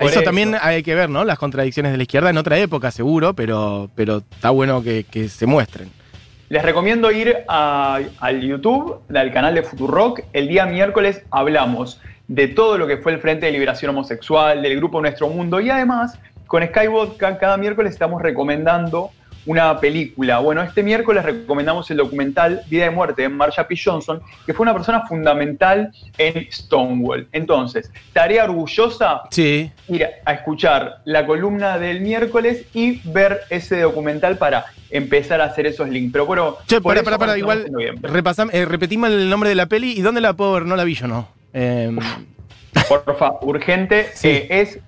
eso, 0.00 0.20
también 0.20 0.54
hay 0.60 0.82
que 0.82 0.94
ver, 0.94 1.08
¿no? 1.08 1.24
Las 1.24 1.38
contradicciones 1.38 1.92
de 1.92 1.96
la 1.96 2.02
izquierda 2.02 2.28
en 2.28 2.36
otra 2.36 2.58
época, 2.58 2.90
seguro, 2.90 3.32
pero, 3.32 3.88
pero 3.94 4.18
está 4.18 4.50
bueno 4.50 4.82
que 4.82 5.28
se 5.30 5.46
muestren. 5.46 5.90
Les 6.50 6.62
recomiendo 6.62 7.10
ir 7.10 7.38
al 7.48 8.40
YouTube, 8.40 9.00
al 9.14 9.32
canal 9.32 9.54
de 9.54 9.62
Futurock. 9.62 10.20
El 10.34 10.46
día 10.46 10.66
miércoles 10.66 11.22
hablamos 11.30 12.00
de 12.28 12.48
todo 12.48 12.76
lo 12.76 12.86
que 12.86 12.98
fue 12.98 13.12
el 13.12 13.18
Frente 13.18 13.46
de 13.46 13.52
Liberación 13.52 13.90
Homosexual, 13.90 14.60
del 14.62 14.76
grupo 14.76 15.00
Nuestro 15.00 15.28
Mundo 15.28 15.60
y 15.60 15.70
además 15.70 16.18
con 16.46 16.62
Skybot 16.62 17.16
cada 17.16 17.56
miércoles 17.56 17.92
estamos 17.92 18.20
recomendando 18.20 19.10
una 19.46 19.78
película. 19.80 20.38
Bueno, 20.38 20.62
este 20.62 20.82
miércoles 20.82 21.24
recomendamos 21.24 21.90
el 21.90 21.98
documental 21.98 22.62
Vida 22.68 22.86
y 22.86 22.90
Muerte 22.90 23.22
de 23.22 23.28
Marsha 23.28 23.66
P. 23.66 23.76
Johnson, 23.82 24.20
que 24.46 24.54
fue 24.54 24.64
una 24.64 24.72
persona 24.72 25.06
fundamental 25.06 25.92
en 26.18 26.46
Stonewall. 26.50 27.28
Entonces, 27.32 27.90
tarea 28.12 28.44
orgullosa 28.44 29.22
sí. 29.30 29.70
ir 29.88 30.06
a 30.24 30.32
escuchar 30.32 30.98
la 31.04 31.26
columna 31.26 31.78
del 31.78 32.00
miércoles 32.00 32.64
y 32.74 33.00
ver 33.04 33.40
ese 33.50 33.80
documental 33.80 34.38
para 34.38 34.66
empezar 34.90 35.40
a 35.40 35.44
hacer 35.44 35.66
esos 35.66 35.88
links. 35.88 36.12
Pero 36.12 36.26
bueno, 36.26 36.56
che, 36.66 36.80
para, 36.80 37.02
para, 37.02 37.18
para, 37.18 37.38
igual, 37.38 37.70
eh, 37.78 38.64
repetimos 38.64 39.10
el 39.10 39.28
nombre 39.28 39.48
de 39.48 39.54
la 39.54 39.66
peli 39.66 39.92
y 39.92 40.00
dónde 40.00 40.20
la 40.20 40.32
puedo 40.34 40.52
ver, 40.52 40.66
no 40.66 40.76
la 40.76 40.84
vi 40.84 40.94
yo, 40.94 41.06
no. 41.06 41.28
Eh... 41.52 41.96
Porfa, 42.88 43.38
urgente. 43.42 44.08
Sí. 44.14 44.28
Eh, 44.28 44.46
es 44.50 44.78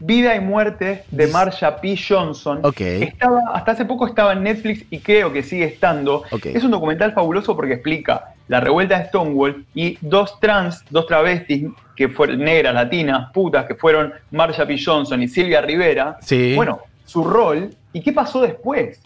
Vida 0.00 0.34
y 0.36 0.40
Muerte 0.40 1.04
de 1.10 1.26
Marsha 1.28 1.76
P. 1.80 1.96
Johnson. 1.96 2.60
Estaba, 2.78 3.40
hasta 3.54 3.72
hace 3.72 3.84
poco 3.84 4.06
estaba 4.06 4.32
en 4.32 4.42
Netflix 4.42 4.84
y 4.90 4.98
creo 5.00 5.32
que 5.32 5.42
sigue 5.42 5.64
estando. 5.64 6.24
Es 6.44 6.64
un 6.64 6.70
documental 6.70 7.12
fabuloso 7.12 7.56
porque 7.56 7.74
explica 7.74 8.34
la 8.48 8.60
revuelta 8.60 8.98
de 8.98 9.06
Stonewall 9.06 9.64
y 9.74 9.98
dos 10.00 10.38
trans, 10.40 10.84
dos 10.90 11.06
travestis 11.06 11.70
que 11.96 12.08
fueron 12.08 12.38
negras, 12.38 12.74
latinas, 12.74 13.30
putas, 13.32 13.66
que 13.66 13.74
fueron 13.74 14.12
Marsha 14.30 14.66
P. 14.66 14.76
Johnson 14.82 15.22
y 15.22 15.28
Silvia 15.28 15.60
Rivera. 15.60 16.18
Bueno, 16.54 16.80
su 17.04 17.24
rol 17.24 17.70
y 17.92 18.00
qué 18.00 18.12
pasó 18.12 18.40
después. 18.42 19.00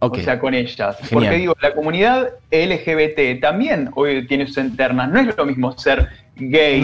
O 0.00 0.12
sea, 0.16 0.40
con 0.40 0.52
ellas. 0.52 0.96
Porque 1.12 1.30
digo, 1.30 1.54
la 1.62 1.74
comunidad 1.74 2.30
LGBT 2.50 3.40
también 3.40 3.88
hoy 3.94 4.26
tiene 4.26 4.48
sus 4.48 4.58
internas. 4.58 5.08
No 5.08 5.20
es 5.20 5.36
lo 5.36 5.46
mismo 5.46 5.78
ser 5.78 6.08
gay, 6.36 6.82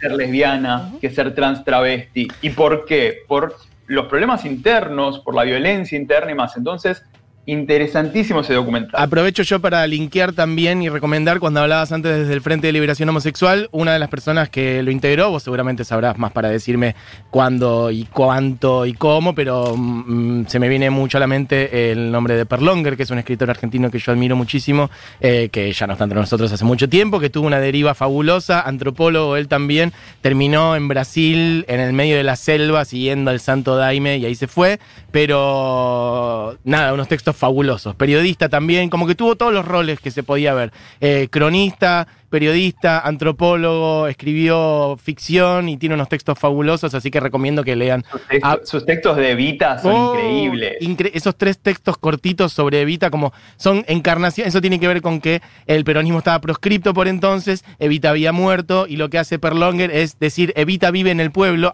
ser 0.00 0.12
lesbiana, 0.12 0.92
que 1.00 1.10
ser 1.10 1.34
trans 1.34 1.64
travesti. 1.64 2.28
¿Y 2.42 2.50
por 2.50 2.84
qué? 2.84 3.18
Por 3.26 3.56
los 3.86 4.06
problemas 4.06 4.44
internos, 4.44 5.20
por 5.20 5.34
la 5.34 5.44
violencia 5.44 5.98
interna 5.98 6.32
y 6.32 6.34
más. 6.34 6.56
Entonces, 6.56 7.02
Interesantísimo 7.46 8.40
ese 8.40 8.52
documental. 8.52 9.00
Aprovecho 9.02 9.42
yo 9.42 9.60
para 9.60 9.86
linkear 9.86 10.34
también 10.34 10.82
y 10.82 10.90
recomendar, 10.90 11.40
cuando 11.40 11.60
hablabas 11.60 11.90
antes 11.90 12.18
desde 12.18 12.34
el 12.34 12.42
Frente 12.42 12.66
de 12.66 12.72
Liberación 12.72 13.08
Homosexual, 13.08 13.68
una 13.72 13.94
de 13.94 13.98
las 13.98 14.10
personas 14.10 14.50
que 14.50 14.82
lo 14.82 14.90
integró, 14.90 15.30
vos 15.30 15.42
seguramente 15.42 15.84
sabrás 15.84 16.18
más 16.18 16.32
para 16.32 16.50
decirme 16.50 16.94
cuándo 17.30 17.90
y 17.90 18.04
cuánto 18.04 18.84
y 18.84 18.92
cómo, 18.92 19.34
pero 19.34 19.74
mm, 19.74 20.46
se 20.46 20.58
me 20.58 20.68
viene 20.68 20.90
mucho 20.90 21.16
a 21.16 21.20
la 21.20 21.26
mente 21.26 21.90
el 21.90 22.12
nombre 22.12 22.36
de 22.36 22.44
Perlonger, 22.44 22.96
que 22.96 23.04
es 23.04 23.10
un 23.10 23.18
escritor 23.18 23.48
argentino 23.48 23.90
que 23.90 23.98
yo 23.98 24.12
admiro 24.12 24.36
muchísimo, 24.36 24.90
eh, 25.20 25.48
que 25.50 25.72
ya 25.72 25.86
no 25.86 25.94
está 25.94 26.04
entre 26.04 26.20
nosotros 26.20 26.52
hace 26.52 26.64
mucho 26.64 26.90
tiempo, 26.90 27.20
que 27.20 27.30
tuvo 27.30 27.46
una 27.46 27.58
deriva 27.58 27.94
fabulosa, 27.94 28.60
antropólogo 28.60 29.36
él 29.36 29.48
también, 29.48 29.92
terminó 30.20 30.76
en 30.76 30.88
Brasil, 30.88 31.64
en 31.68 31.80
el 31.80 31.94
medio 31.94 32.16
de 32.16 32.22
la 32.22 32.36
selva, 32.36 32.84
siguiendo 32.84 33.30
al 33.30 33.40
Santo 33.40 33.76
Daime 33.76 34.18
y 34.18 34.26
ahí 34.26 34.34
se 34.34 34.46
fue, 34.46 34.78
pero 35.10 36.58
nada, 36.64 36.92
unos 36.92 37.08
textos 37.08 37.29
fabulosos. 37.36 37.94
Periodista 37.94 38.48
también, 38.48 38.90
como 38.90 39.06
que 39.06 39.14
tuvo 39.14 39.36
todos 39.36 39.52
los 39.52 39.64
roles 39.64 40.00
que 40.00 40.10
se 40.10 40.22
podía 40.22 40.54
ver. 40.54 40.72
Eh, 41.00 41.28
cronista, 41.30 42.06
periodista, 42.30 43.00
antropólogo, 43.00 44.06
escribió 44.06 44.96
ficción 45.02 45.68
y 45.68 45.76
tiene 45.76 45.96
unos 45.96 46.08
textos 46.08 46.38
fabulosos, 46.38 46.94
así 46.94 47.10
que 47.10 47.20
recomiendo 47.20 47.64
que 47.64 47.76
lean. 47.76 48.04
Sus 48.64 48.86
textos, 48.86 49.16
de 49.16 49.32
Evita 49.32 49.78
son 49.78 49.94
oh, 49.94 50.14
increíbles. 50.14 50.76
esos 51.12 51.36
tres 51.36 51.58
textos 51.58 51.98
cortitos 51.98 52.52
sobre 52.52 52.80
Evita, 52.80 53.10
como 53.10 53.32
son 53.56 53.84
encarnación, 53.88 54.46
eso 54.46 54.60
tiene 54.60 54.78
que 54.78 54.86
ver 54.86 55.02
con 55.02 55.20
que 55.20 55.42
el 55.66 55.84
peronismo 55.84 56.18
estaba 56.18 56.40
proscripto 56.40 56.94
por 56.94 57.08
entonces, 57.08 57.64
Evita 57.78 58.10
había 58.10 58.32
muerto 58.32 58.86
y 58.88 58.96
lo 58.96 59.10
que 59.10 59.18
hace 59.18 59.38
Perlonger 59.38 59.90
es 59.90 60.18
decir, 60.18 60.52
Evita 60.56 60.90
vive 60.90 61.10
en 61.10 61.20
el 61.20 61.32
pueblo 61.32 61.72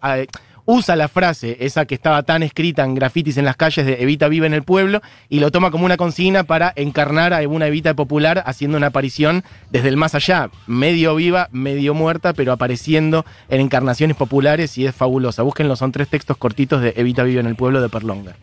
usa 0.67 0.97
la 0.97 1.09
frase, 1.09 1.57
esa 1.61 1.87
que 1.87 1.95
estaba 1.95 2.23
tan 2.25 2.43
escrita 2.43 2.85
en 2.85 2.95
grafitis 2.95 3.39
en 3.39 3.45
las 3.45 3.57
calles 3.57 3.87
de 3.87 4.03
Evita 4.03 4.29
vive 4.29 4.47
en 4.47 4.55
el 4.55 4.63
pueblo, 4.63 5.01
y 5.29 5.41
lo 5.41 5.51
toma 5.51 5.71
como 5.71 5.87
una 5.87 5.97
consigna 5.97 6.45
para 6.45 6.73
encarnar 6.77 7.33
a 7.33 7.47
una 7.49 7.69
Evita 7.69 7.95
popular 7.95 8.43
haciendo 8.47 8.77
una 8.77 8.89
aparición 8.89 9.45
desde 9.71 9.89
el 9.89 9.97
más 9.97 10.15
allá, 10.15 10.51
medio 10.67 11.15
viva, 11.15 11.49
medio 11.53 11.95
muerta, 11.95 12.33
pero 12.33 12.53
apareciendo 12.53 13.25
en 13.49 13.61
encarnaciones 13.61 14.17
populares 14.17 14.77
y 14.77 14.87
es 14.87 14.95
fabulosa. 14.95 15.43
Búsquenlo, 15.43 15.77
son 15.77 15.93
tres 15.93 16.09
textos 16.09 16.37
cortitos 16.37 16.83
de 16.83 16.95
Evita 16.97 17.23
vive 17.23 17.41
en 17.41 17.47
el 17.47 17.57
pueblo 17.57 17.81
de 17.81 17.89
Perlonga. 17.89 18.35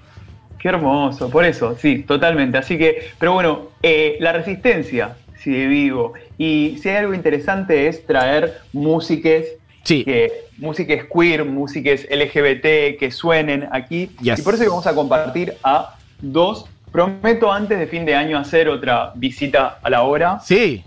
Qué 0.59 0.69
hermoso, 0.69 1.29
por 1.29 1.43
eso, 1.43 1.75
sí, 1.77 2.03
totalmente. 2.07 2.57
Así 2.57 2.77
que, 2.77 3.09
pero 3.19 3.33
bueno, 3.33 3.67
eh, 3.81 4.15
la 4.21 4.31
resistencia 4.31 5.17
sigue 5.43 5.67
vivo. 5.67 6.13
Y 6.37 6.77
si 6.81 6.87
hay 6.87 6.95
algo 6.95 7.13
interesante 7.13 7.89
es 7.89 8.05
traer 8.05 8.61
músicas 8.71 9.43
Sí. 9.83 10.03
Que, 10.03 10.47
músicas 10.57 11.05
queer, 11.13 11.45
músicas 11.45 12.05
LGBT 12.09 12.97
que 12.97 13.09
suenen 13.11 13.67
aquí. 13.71 14.11
Y 14.21 14.41
por 14.41 14.55
eso 14.55 14.69
vamos 14.69 14.87
a 14.87 14.95
compartir 14.95 15.55
a 15.63 15.95
dos. 16.21 16.65
Prometo 16.91 17.51
antes 17.51 17.79
de 17.79 17.87
fin 17.87 18.05
de 18.05 18.15
año 18.15 18.37
hacer 18.37 18.69
otra 18.69 19.13
visita 19.15 19.79
a 19.81 19.89
la 19.89 20.03
obra. 20.03 20.39
Sí. 20.39 20.83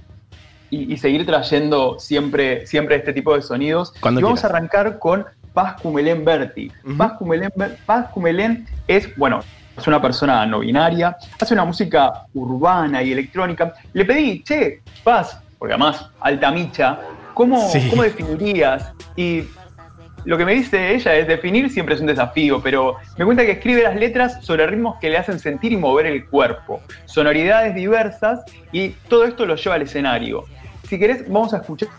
Y, 0.70 0.96
seguir 0.96 1.24
trayendo 1.26 1.98
siempre, 1.98 2.66
siempre 2.66 2.96
este 2.96 3.12
tipo 3.12 3.34
de 3.34 3.42
sonidos. 3.42 3.92
y 3.96 4.22
vamos 4.22 4.44
a 4.44 4.48
arrancar 4.48 4.98
con 4.98 5.24
Paz 5.52 5.80
Cumelén 5.80 6.24
Berti. 6.24 6.70
Paz, 6.98 7.12
Cumelén, 8.12 8.66
es, 8.86 9.16
bueno, 9.16 9.40
es 9.76 9.86
una 9.86 10.02
persona 10.02 10.44
no 10.44 10.58
binaria, 10.58 11.16
hace 11.40 11.54
una 11.54 11.64
música 11.64 12.26
urbana 12.34 13.02
y 13.02 13.12
electrónica. 13.12 13.72
Le 13.94 14.04
pedí, 14.04 14.42
che, 14.42 14.82
Paz, 15.02 15.40
porque 15.58 15.74
además 15.74 16.10
alta 16.20 16.50
micha, 16.50 16.98
¿Cómo, 17.36 17.70
definirías? 18.02 18.94
Y 19.14 19.42
lo 20.24 20.38
que 20.38 20.46
me 20.46 20.54
dice 20.54 20.94
ella 20.94 21.14
es 21.16 21.28
definir 21.28 21.68
siempre 21.68 21.94
es 21.94 22.00
un 22.00 22.06
desafío, 22.06 22.62
pero 22.62 22.96
me 23.18 23.26
cuenta 23.26 23.44
que 23.44 23.52
escribe 23.52 23.82
las 23.82 23.94
letras 23.94 24.42
sobre 24.42 24.66
ritmos 24.66 24.96
que 25.02 25.10
le 25.10 25.18
hacen 25.18 25.38
sentir 25.38 25.70
y 25.70 25.76
mover 25.76 26.06
el 26.06 26.24
cuerpo, 26.24 26.80
sonoridades 27.04 27.74
diversas 27.74 28.40
y 28.72 28.88
todo 29.10 29.26
esto 29.26 29.44
lo 29.44 29.54
lleva 29.54 29.74
al 29.74 29.82
escenario. 29.82 30.46
Si 30.88 30.98
querés, 30.98 31.30
vamos 31.30 31.52
a 31.52 31.58
escuchar 31.58 31.90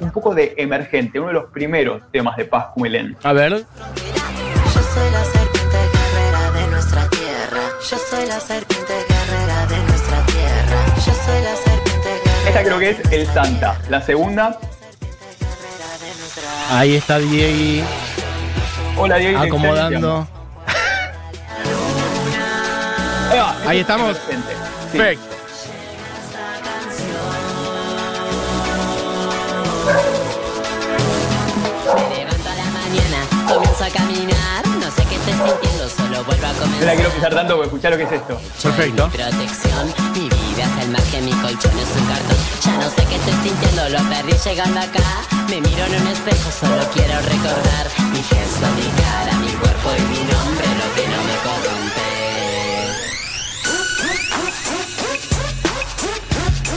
un 0.00 0.10
poco 0.12 0.34
de 0.34 0.54
Emergente, 0.56 1.20
uno 1.20 1.28
de 1.28 1.34
los 1.34 1.50
primeros 1.50 2.00
temas 2.10 2.34
de 2.38 2.46
Paz 2.46 2.68
Cumelén. 2.72 3.18
A 3.22 3.34
ver. 3.34 3.52
Yo 3.52 4.80
soy 4.80 5.10
la 5.12 5.24
serpiente 5.24 5.76
guerrera 5.92 6.52
de 6.52 6.66
nuestra 6.70 7.10
tierra. 7.10 7.60
Yo 7.90 7.98
soy 7.98 8.26
la 8.26 8.40
serpiente 8.40 8.94
guerrera 9.10 9.66
de 9.66 9.76
nuestra 9.88 10.24
tierra. 10.24 10.86
Yo 10.96 11.12
soy 11.12 11.42
la 11.42 11.54
serpiente 11.54 12.08
guerrera. 12.24 12.48
Esta 12.48 12.62
creo 12.62 12.78
que 12.78 12.90
es 12.90 13.12
El 13.12 13.26
Santa. 13.26 13.78
La 13.90 14.00
segunda 14.00 14.58
Ahí 16.70 16.96
está 16.96 17.18
Diego. 17.18 17.86
Hola 18.96 19.16
Diego. 19.16 19.38
Acomodando. 19.38 20.28
Ahí 23.66 23.80
estamos. 23.80 24.16
Perfecto. 24.16 25.24
Me 31.94 32.16
levanto 32.16 32.48
a 32.48 32.54
la 32.54 32.64
mañana, 32.64 33.18
comienzo 33.48 33.84
a 33.84 33.88
caminar. 33.90 34.66
No 34.66 34.90
sé 34.90 35.04
qué 35.08 35.16
estoy 35.16 35.32
sintiendo, 35.32 35.88
solo 35.88 36.24
vuelvo 36.24 36.46
a 36.46 36.52
comenzar. 36.52 36.80
No 36.80 36.86
la 36.86 36.94
quiero 36.94 37.10
pisar 37.10 37.34
tanto 37.34 37.54
porque 37.56 37.66
escuchar 37.66 37.90
lo 37.92 37.98
que 37.98 38.04
es 38.04 38.12
esto. 38.12 38.40
Perfecto. 38.62 39.08
Mi 39.08 39.16
protección, 39.16 39.94
mi 40.14 40.28
vida 40.28 40.64
es 40.64 40.84
el 40.84 40.90
margen, 40.90 41.24
mi 41.24 41.32
colchón 41.32 41.78
es 41.78 42.00
un 42.00 42.06
cartón. 42.06 42.36
Ya 42.64 42.72
no 42.76 42.90
sé 42.90 43.04
qué 43.08 43.16
estoy 43.16 43.34
sintiendo, 43.42 43.88
lo 43.88 43.98
perdí 44.08 44.32
llegando 44.44 44.80
acá. 44.80 45.35
Me 45.48 45.60
miro 45.60 45.84
en 45.84 46.02
un 46.02 46.08
espejo, 46.08 46.50
solo 46.50 46.82
quiero 46.92 47.14
recordar 47.20 47.86
mi 48.12 48.20
gesto, 48.20 48.66
mi 48.74 48.88
cara, 49.00 49.32
mi 49.38 49.48
cuerpo 49.52 49.90
y 49.96 50.02
mi 50.10 50.18
nombre, 50.24 50.66
lo 50.66 50.94
que 50.96 51.06
no 51.06 51.18
me 51.22 51.36
corrompe. 51.44 52.06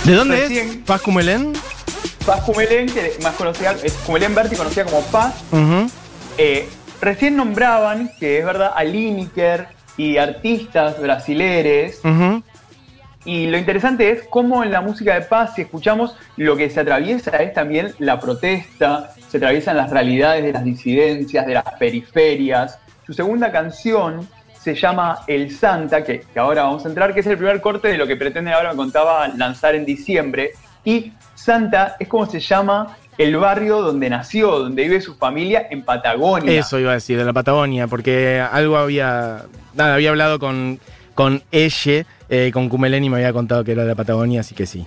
¿De 0.03 0.13
dónde 0.13 0.45
es? 0.45 0.77
¿Paz 0.85 1.01
Cumelén? 1.01 1.53
Paz 2.25 2.41
Cumelén, 2.41 2.85
que 2.93 3.17
más 3.23 3.33
conocida, 3.33 3.75
es 3.83 3.93
Cumelén 4.05 4.35
Berti, 4.35 4.55
conocida 4.55 4.85
como 4.85 5.01
Paz. 5.03 5.33
Eh, 6.38 6.69
recién 7.01 7.35
nombraban, 7.35 8.11
que 8.19 8.38
es 8.38 8.45
verdad, 8.45 8.71
a 8.75 8.83
Lineker 8.83 9.67
y 9.97 10.17
artistas 10.17 11.01
brasileres. 11.01 12.01
Y 13.25 13.47
lo 13.47 13.57
interesante 13.57 14.09
es 14.11 14.23
cómo 14.29 14.63
en 14.63 14.71
la 14.71 14.81
música 14.81 15.13
de 15.13 15.21
paz, 15.21 15.55
si 15.55 15.61
escuchamos, 15.61 16.15
lo 16.38 16.55
que 16.55 16.69
se 16.69 16.79
atraviesa 16.79 17.31
es 17.38 17.53
también 17.53 17.93
la 17.99 18.19
protesta, 18.19 19.11
se 19.27 19.38
atraviesan 19.38 19.75
las 19.75 19.89
realidades 19.89 20.43
de 20.43 20.53
las 20.53 20.63
disidencias, 20.63 21.45
de 21.45 21.55
las 21.55 21.65
periferias. 21.77 22.79
Su 23.05 23.13
segunda 23.13 23.51
canción 23.51 24.27
se 24.57 24.73
llama 24.73 25.19
El 25.27 25.51
Santa, 25.51 26.03
que, 26.03 26.23
ahora 26.35 26.63
vamos 26.63 26.85
a 26.85 26.89
entrar, 26.89 27.13
que 27.13 27.19
es 27.19 27.27
el 27.27 27.38
primer 27.38 27.59
corte 27.59 27.89
de 27.89 27.97
lo 27.97 28.07
que 28.07 28.15
pretende 28.15 28.53
ahora, 28.53 28.71
me 28.71 28.77
contaba, 28.77 29.27
lanzar 29.27 29.75
en 29.75 29.85
diciembre. 29.85 30.51
Y 30.85 31.11
Santa 31.35 31.97
es 31.99 32.07
como 32.07 32.25
se 32.25 32.39
llama 32.39 32.97
el 33.17 33.35
barrio 33.35 33.81
donde 33.81 34.09
nació, 34.09 34.59
donde 34.59 34.83
vive 34.83 35.01
su 35.01 35.15
familia 35.15 35.67
en 35.69 35.83
Patagonia. 35.83 36.57
Eso 36.57 36.79
iba 36.79 36.91
a 36.91 36.93
decir, 36.93 37.17
de 37.17 37.25
la 37.25 37.33
Patagonia, 37.33 37.88
porque 37.88 38.39
algo 38.39 38.77
había, 38.77 39.43
nada, 39.73 39.95
había 39.95 40.09
hablado 40.09 40.39
con, 40.39 40.79
con 41.15 41.43
ella 41.51 42.05
eh, 42.29 42.51
con 42.53 42.69
Cumeleni 42.69 43.09
me 43.09 43.17
había 43.17 43.33
contado 43.33 43.63
que 43.63 43.71
era 43.71 43.86
de 43.86 43.95
Patagonia, 43.95 44.41
así 44.41 44.55
que 44.55 44.65
sí. 44.65 44.86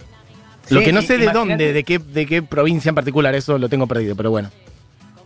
Lo 0.70 0.80
que 0.80 0.92
no 0.92 1.02
sé 1.02 1.18
de 1.18 1.26
dónde, 1.26 1.72
de 1.72 1.84
qué, 1.84 1.98
de 1.98 2.26
qué 2.26 2.42
provincia 2.42 2.88
en 2.88 2.94
particular, 2.94 3.34
eso 3.34 3.58
lo 3.58 3.68
tengo 3.68 3.86
perdido, 3.86 4.14
pero 4.14 4.30
bueno. 4.30 4.50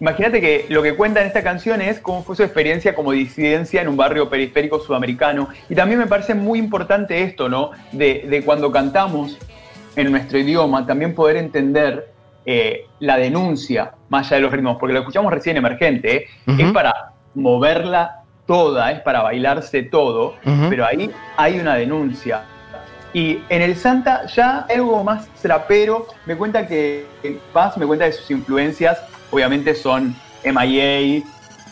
Imagínate 0.01 0.41
que 0.41 0.67
lo 0.69 0.83
que 0.83 0.95
cuenta 0.95 1.21
en 1.21 1.27
esta 1.27 1.43
canción 1.43 1.81
es 1.81 2.01
cómo 2.01 2.23
fue 2.23 2.37
su 2.37 2.43
experiencia 2.43 2.95
como 2.95 3.13
disidencia 3.13 3.81
en 3.81 3.89
un 3.89 3.97
barrio 3.97 4.29
periférico 4.29 4.81
sudamericano. 4.81 5.49
Y 5.69 5.75
también 5.75 5.99
me 5.99 6.07
parece 6.07 6.35
muy 6.35 6.59
importante 6.59 7.23
esto, 7.23 7.49
¿no? 7.49 7.71
De, 7.93 8.43
cuando 8.45 8.71
cantamos 8.71 9.39
en 9.95 10.11
nuestro 10.11 10.39
idioma, 10.39 10.87
también 10.87 11.15
poder 11.15 11.37
entender 11.37 12.13
eh, 12.45 12.87
la 13.01 13.17
denuncia 13.17 13.93
más 14.11 14.27
allá 14.27 14.37
de 14.37 14.43
los 14.43 14.53
ritmos, 14.53 14.77
porque 14.79 14.93
lo 14.93 15.01
escuchamos 15.01 15.33
recién 15.33 15.57
emergente, 15.57 16.17
¿eh? 16.17 16.27
es 16.59 16.73
para 16.73 17.13
moverla 17.35 18.16
toda, 18.47 18.93
es 18.93 19.01
para 19.01 19.23
bailarse 19.23 19.83
todo, 19.83 20.37
pero 20.69 20.87
ahí 20.87 21.11
hay 21.37 21.59
una 21.59 21.75
denuncia. 21.75 22.45
Y 23.13 23.43
en 23.49 23.63
el 23.63 23.77
Santa 23.77 24.27
ya 24.27 24.67
algo 24.69 25.03
más 25.03 25.27
trapero, 25.41 26.07
me 26.27 26.37
cuenta 26.37 26.67
que 26.67 27.07
Paz 27.53 27.77
me 27.77 27.87
cuenta 27.87 28.05
de 28.05 28.13
sus 28.13 28.31
influencias, 28.31 29.01
obviamente 29.31 29.75
son 29.75 30.15
MIA, 30.45 31.25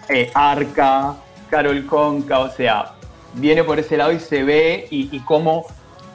eh, 0.08 0.30
Arca, 0.34 1.14
Carol 1.50 1.84
Conca, 1.86 2.40
o 2.40 2.50
sea, 2.50 2.92
viene 3.34 3.62
por 3.62 3.78
ese 3.78 3.96
lado 3.96 4.12
y 4.12 4.20
se 4.20 4.42
ve 4.42 4.86
y, 4.90 5.14
y 5.14 5.20
cómo 5.20 5.66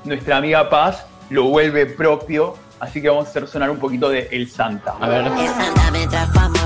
nuestra 0.04 0.38
amiga 0.38 0.70
Paz 0.70 1.06
lo 1.30 1.44
vuelve 1.44 1.86
propio 1.86 2.56
Así 2.80 3.02
que 3.02 3.10
vamos 3.10 3.28
a 3.28 3.30
hacer 3.30 3.48
sonar 3.48 3.70
un 3.70 3.78
poquito 3.78 4.10
de 4.10 4.30
El 4.32 4.50
Santa. 4.50 4.96
A 5.00 5.10
ver. 5.10 5.26
El 5.26 5.48
Santa 5.48 5.92
me 5.92 6.08
trajo 6.08 6.40
y 6.56 6.59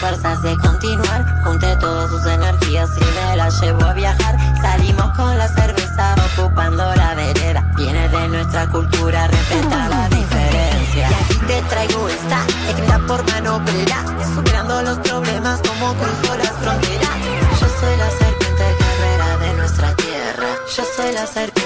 fuerzas 0.00 0.42
de 0.42 0.56
continuar. 0.56 1.24
Junté 1.44 1.76
todas 1.76 2.10
sus 2.10 2.24
energías 2.26 2.90
y 2.96 3.04
me 3.04 3.36
la 3.36 3.48
llevo 3.50 3.84
a 3.84 3.92
viajar. 3.92 4.36
Salimos 4.60 5.10
con 5.16 5.36
la 5.36 5.46
cerveza 5.46 6.14
ocupando 6.32 6.82
la 6.96 7.14
vereda. 7.14 7.62
Viene 7.76 8.08
de 8.08 8.28
nuestra 8.28 8.66
cultura, 8.68 9.28
respeta 9.28 9.88
la 9.88 10.08
diferencia. 10.08 11.10
Y 11.10 11.14
aquí 11.14 11.38
te 11.46 11.62
traigo 11.68 12.08
esta, 12.08 12.46
escrita 12.68 12.98
por 13.06 13.24
mano 13.30 13.56
obrera. 13.56 14.04
Superando 14.34 14.82
los 14.82 14.98
problemas 14.98 15.60
como 15.60 15.94
cruzo 15.94 16.36
las 16.38 16.52
fronteras. 16.52 17.16
Yo 17.60 17.66
soy 17.80 17.96
la 17.96 18.10
serpiente 18.10 18.64
guerrera 18.80 19.36
de 19.36 19.54
nuestra 19.54 19.94
tierra. 19.96 20.48
Yo 20.76 20.82
soy 20.96 21.12
la 21.12 21.26
serpiente 21.26 21.59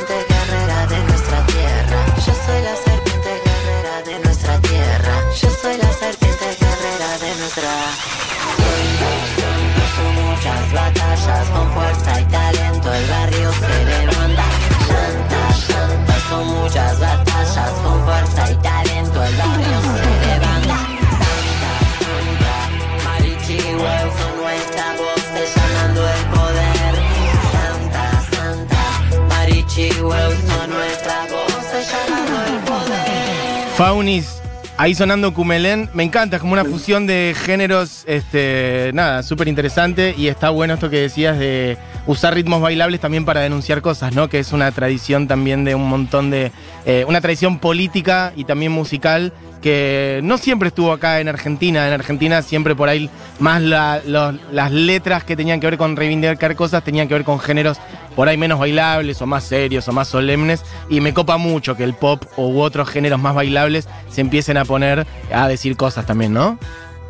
Faunis, 33.84 34.40
ahí 34.78 34.94
sonando 34.94 35.34
Cumelén, 35.34 35.90
me 35.92 36.04
encanta, 36.04 36.36
es 36.36 36.40
como 36.40 36.54
una 36.54 36.64
fusión 36.64 37.06
de 37.06 37.36
géneros, 37.36 38.04
este, 38.06 38.90
nada, 38.94 39.22
súper 39.22 39.46
interesante 39.46 40.14
y 40.16 40.28
está 40.28 40.48
bueno 40.48 40.72
esto 40.72 40.88
que 40.88 41.02
decías 41.02 41.38
de 41.38 41.76
usar 42.06 42.32
ritmos 42.32 42.62
bailables 42.62 42.98
también 42.98 43.26
para 43.26 43.42
denunciar 43.42 43.82
cosas, 43.82 44.14
¿no? 44.14 44.30
Que 44.30 44.38
es 44.38 44.54
una 44.54 44.72
tradición 44.72 45.28
también 45.28 45.64
de 45.64 45.74
un 45.74 45.86
montón 45.86 46.30
de, 46.30 46.50
eh, 46.86 47.04
una 47.06 47.20
tradición 47.20 47.58
política 47.58 48.32
y 48.36 48.44
también 48.44 48.72
musical 48.72 49.34
que 49.64 50.20
no 50.22 50.36
siempre 50.36 50.68
estuvo 50.68 50.92
acá 50.92 51.20
en 51.20 51.28
Argentina. 51.28 51.88
En 51.88 51.94
Argentina 51.94 52.42
siempre 52.42 52.76
por 52.76 52.90
ahí 52.90 53.08
más 53.38 53.62
las 53.62 54.70
letras 54.70 55.24
que 55.24 55.36
tenían 55.36 55.58
que 55.58 55.68
ver 55.68 55.78
con 55.78 55.96
reivindicar 55.96 56.54
cosas 56.54 56.84
tenían 56.84 57.08
que 57.08 57.14
ver 57.14 57.24
con 57.24 57.40
géneros 57.40 57.78
por 58.14 58.28
ahí 58.28 58.36
menos 58.36 58.58
bailables 58.58 59.22
o 59.22 59.26
más 59.26 59.44
serios 59.44 59.88
o 59.88 59.92
más 59.92 60.08
solemnes. 60.08 60.62
Y 60.90 61.00
me 61.00 61.14
copa 61.14 61.38
mucho 61.38 61.78
que 61.78 61.84
el 61.84 61.94
pop 61.94 62.22
u 62.36 62.60
otros 62.60 62.90
géneros 62.90 63.18
más 63.18 63.34
bailables 63.34 63.88
se 64.10 64.20
empiecen 64.20 64.58
a 64.58 64.66
poner 64.66 65.06
a 65.32 65.48
decir 65.48 65.78
cosas 65.78 66.04
también, 66.04 66.34
¿no? 66.34 66.58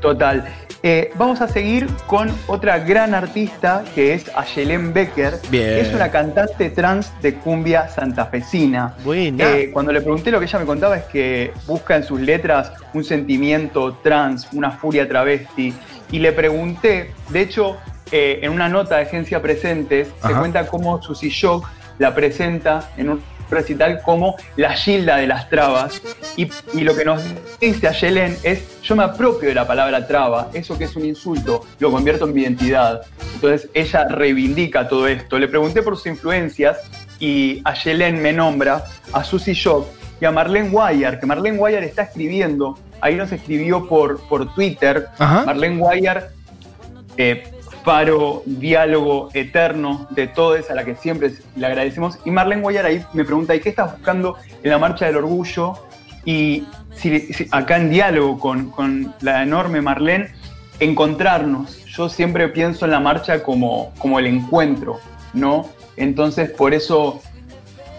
Total. 0.05 0.45
Eh, 0.83 1.11
vamos 1.15 1.41
a 1.41 1.49
seguir 1.49 1.87
con 2.07 2.31
otra 2.47 2.79
gran 2.79 3.15
artista 3.15 3.83
que 3.95 4.13
es 4.13 4.31
Ayelen 4.37 4.93
Becker. 4.93 5.39
Bien. 5.51 5.65
que 5.65 5.81
Es 5.81 5.95
una 5.95 6.11
cantante 6.11 6.69
trans 6.69 7.11
de 7.23 7.37
cumbia 7.37 7.89
santafesina. 7.89 8.95
Buena. 9.03 9.57
Eh, 9.57 9.71
cuando 9.73 9.93
le 9.93 10.03
pregunté 10.03 10.31
lo 10.31 10.41
que 10.41 10.45
ella 10.45 10.59
me 10.59 10.67
contaba 10.67 10.99
es 10.99 11.05
que 11.05 11.55
busca 11.67 11.97
en 11.97 12.05
sus 12.05 12.21
letras 12.21 12.71
un 12.93 13.03
sentimiento 13.03 13.95
trans, 14.03 14.47
una 14.53 14.73
furia 14.73 15.09
travesti. 15.09 15.73
Y 16.13 16.19
le 16.19 16.33
pregunté, 16.33 17.13
de 17.31 17.41
hecho, 17.41 17.79
eh, 18.13 18.41
en 18.43 18.53
una 18.53 18.69
nota 18.69 18.97
de 18.97 19.05
Agencia 19.05 19.41
Presentes, 19.41 20.09
se 20.21 20.35
cuenta 20.35 20.67
cómo 20.67 21.01
Susy 21.01 21.31
Shock 21.31 21.67
la 21.99 22.15
presenta 22.15 22.91
en 22.99 23.09
un 23.09 23.23
recital 23.55 24.03
como 24.03 24.37
la 24.57 24.75
Gilda 24.75 25.17
de 25.17 25.27
las 25.27 25.49
trabas. 25.49 26.03
Y, 26.37 26.51
y 26.75 26.81
lo 26.81 26.95
que 26.95 27.05
nos 27.05 27.23
dice 27.61 27.89
Ayelen 27.89 28.37
es, 28.43 28.83
yo 28.83 28.97
me 28.97 29.05
apropio 29.05 29.49
de 29.49 29.55
la 29.55 29.67
palabra 29.67 30.07
traba, 30.07 30.51
eso 30.53 30.77
que 30.77 30.85
es 30.85 30.97
un 30.97 31.05
insulto, 31.05 31.65
lo 31.79 31.91
convierto 31.91 32.27
en 32.27 32.35
mi 32.35 32.43
identidad. 32.43 33.03
Entonces 33.35 33.71
ella 33.73 34.07
reivindica 34.09 34.89
todo 34.89 35.07
esto. 35.07 35.39
Le 35.39 35.49
pregunté 35.49 35.83
por 35.83 35.97
sus 35.97 36.07
influencias 36.07 36.79
y 37.19 37.63
Ayelen 37.65 38.21
me 38.21 38.33
nombra 38.33 38.85
a 39.13 39.25
Susy 39.25 39.53
Shock 39.55 39.87
y 40.21 40.25
a 40.25 40.31
Marlene 40.31 40.71
Guayar, 40.71 41.19
que 41.19 41.27
Marlene 41.27 41.57
Guayar 41.57 41.85
está 41.85 42.03
escribiendo, 42.03 42.79
ahí 43.01 43.17
nos 43.17 43.33
escribió 43.33 43.89
por, 43.89 44.21
por 44.29 44.55
Twitter, 44.55 45.09
Ajá. 45.19 45.45
Marlene 45.45 45.79
Guayar, 45.79 46.31
eh, 47.17 47.51
faro, 47.85 48.43
diálogo 48.47 49.29
eterno 49.35 50.09
de 50.11 50.26
todos, 50.26 50.71
a 50.71 50.75
la 50.75 50.85
que 50.85 50.97
siempre 50.97 51.33
le 51.55 51.67
agradecemos. 51.67 52.19
Y 52.25 52.31
Marlene 52.31 52.62
Guayar 52.62 52.87
ahí 52.87 53.05
me 53.12 53.25
pregunta, 53.25 53.55
¿y 53.55 53.61
qué 53.61 53.69
estás 53.69 53.93
buscando 53.93 54.37
en 54.62 54.71
la 54.71 54.79
Marcha 54.79 55.07
del 55.07 55.19
Orgullo? 55.19 55.75
Y 56.25 56.67
si- 56.95 57.47
acá 57.50 57.76
en 57.76 57.91
diálogo 57.91 58.38
con, 58.41 58.71
con 58.71 59.14
la 59.21 59.43
enorme 59.43 59.83
Marlene, 59.83 60.33
encontrarnos. 60.81 61.85
Yo 61.87 62.09
siempre 62.09 62.49
pienso 62.49 62.87
en 62.87 62.91
la 62.91 63.00
marcha 63.00 63.43
como, 63.43 63.93
como 63.99 64.19
el 64.19 64.26
encuentro, 64.26 64.99
¿no? 65.33 65.69
Entonces, 65.97 66.50
por 66.50 66.75
eso 66.75 67.21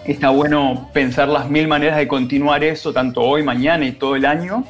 está 0.04 0.30
bueno 0.30 0.90
pensar 0.92 1.28
las 1.28 1.48
mil 1.48 1.66
maneras 1.68 1.96
de 1.96 2.06
continuar 2.06 2.62
eso, 2.64 2.92
tanto 2.92 3.22
hoy, 3.22 3.42
mañana 3.42 3.86
y 3.86 3.92
todo 3.92 4.16
el 4.16 4.26
año, 4.26 4.64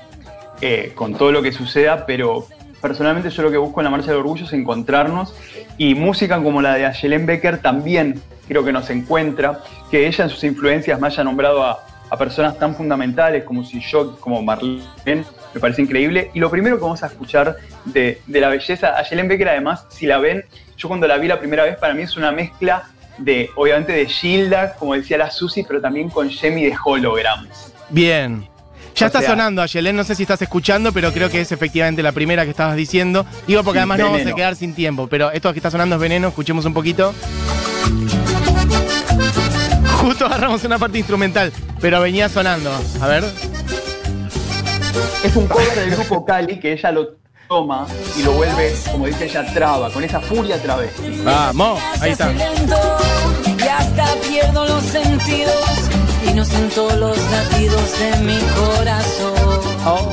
eh, 0.61 0.93
con 0.95 1.15
todo 1.15 1.33
lo 1.33 1.43
que 1.43 1.53
suceda, 1.53 2.07
pero 2.07 2.47
personalmente 2.87 3.31
yo 3.31 3.43
lo 3.43 3.51
que 3.51 3.57
busco 3.57 3.81
en 3.81 3.85
la 3.85 3.91
Marcha 3.91 4.13
del 4.13 4.21
Orgullo 4.21 4.45
es 4.45 4.53
encontrarnos 4.53 5.35
y 5.77 5.97
música 5.97 6.41
como 6.41 6.63
la 6.63 6.75
de 6.75 6.87
Ayelen 6.87 7.27
Becker 7.27 7.59
también 7.59 8.23
creo 8.47 8.65
que 8.65 8.73
nos 8.73 8.89
encuentra, 8.91 9.61
que 9.91 10.07
ella 10.07 10.23
en 10.23 10.31
sus 10.31 10.45
influencias 10.45 11.01
me 11.01 11.09
haya 11.09 11.25
nombrado 11.25 11.65
a, 11.65 11.85
a 12.09 12.17
personas 12.17 12.57
tan 12.61 12.77
fundamentales 12.77 13.43
como 13.43 13.65
si 13.65 13.81
yo, 13.81 14.21
como 14.21 14.41
Marlene, 14.41 15.25
me 15.53 15.61
parece 15.61 15.83
increíble. 15.83 16.31
Y 16.33 16.39
lo 16.39 16.49
primero 16.49 16.77
que 16.77 16.83
vamos 16.83 17.03
a 17.03 17.07
escuchar 17.07 17.57
de, 17.85 18.21
de 18.25 18.41
la 18.41 18.49
belleza, 18.49 18.97
Ayelen 18.97 19.27
Becker 19.27 19.49
además, 19.49 19.87
si 19.89 20.07
la 20.07 20.19
ven, 20.19 20.45
yo 20.77 20.87
cuando 20.87 21.09
la 21.09 21.19
vi 21.19 21.27
la 21.27 21.41
primera 21.41 21.65
vez, 21.65 21.77
para 21.77 21.93
mí 21.93 22.03
es 22.03 22.17
una 22.17 22.31
mezcla 22.31 22.85
de, 23.19 23.51
obviamente, 23.57 23.93
de 23.93 24.07
Gilda, 24.07 24.75
como 24.75 24.95
decía 24.95 25.19
la 25.19 25.31
Susi, 25.31 25.65
pero 25.65 25.81
también 25.81 26.09
con 26.09 26.31
Jemmy 26.31 26.65
de 26.67 26.77
Holograms. 26.85 27.73
Bien. 27.91 28.56
Ya 28.97 29.07
O 29.07 29.09
está 29.09 29.21
sea- 29.21 29.31
sonando, 29.31 29.61
Ayelen, 29.63 29.95
no 29.95 30.05
sé 30.05 30.15
si 30.15 30.23
estás 30.23 30.41
escuchando, 30.41 30.91
pero 30.93 31.13
creo 31.13 31.29
que 31.29 31.41
es 31.43 31.53
efectivamente 31.53 32.03
la 32.03 32.13
primera 32.13 32.45
que 32.45 32.51
estabas 32.51 32.77
diciendo. 32.77 33.27
Digo 33.47 33.63
porque 33.63 33.79
además 33.81 33.99
no 33.99 34.05
vamos 34.07 34.17
a 34.17 34.21
Veneno. 34.21 34.37
quedar 34.37 34.57
sin 34.57 34.75
tiempo, 34.75 35.07
pero 35.07 35.31
esto 35.33 35.53
que 35.53 35.59
está 35.59 35.71
sonando 35.71 35.97
es 35.97 36.01
veneno, 36.01 36.29
escuchemos 36.29 36.65
un 36.65 36.73
poquito. 36.73 37.15
Justo 40.01 40.27
agarramos 40.27 40.65
una 40.65 40.79
parte 40.79 40.99
instrumental, 40.99 41.53
pero 41.81 42.01
venía 42.01 42.29
sonando. 42.29 42.71
A 43.01 43.07
ver. 43.07 43.25
Es 45.23 45.35
un 45.37 45.47
cover 45.47 45.75
del 45.75 45.91
grupo 45.91 46.25
Cali 46.25 46.59
que 46.59 46.73
ella 46.73 46.91
lo 46.93 47.17
toma 47.49 47.87
y 48.17 48.23
lo 48.23 48.33
vuelve, 48.33 48.75
como 48.91 49.07
dice 49.07 49.27
ella, 49.27 49.45
traba, 49.53 49.91
con 49.91 50.03
esa 50.05 50.21
furia 50.21 50.61
travesti. 50.63 51.21
Vamos, 51.25 51.81
ahí 52.01 52.13
está. 52.13 52.29
lento 52.33 52.77
y 53.59 53.69
hasta 53.69 54.07
pierdo 54.29 54.65
los 54.67 54.83
sentidos 54.85 55.55
y 56.29 56.35
no 56.35 56.45
siento 56.45 56.89
los 56.97 57.19
latidos 57.31 57.99
de 57.99 58.17
mi 58.25 58.39
corazón. 58.55 59.61
Oh. 59.87 60.11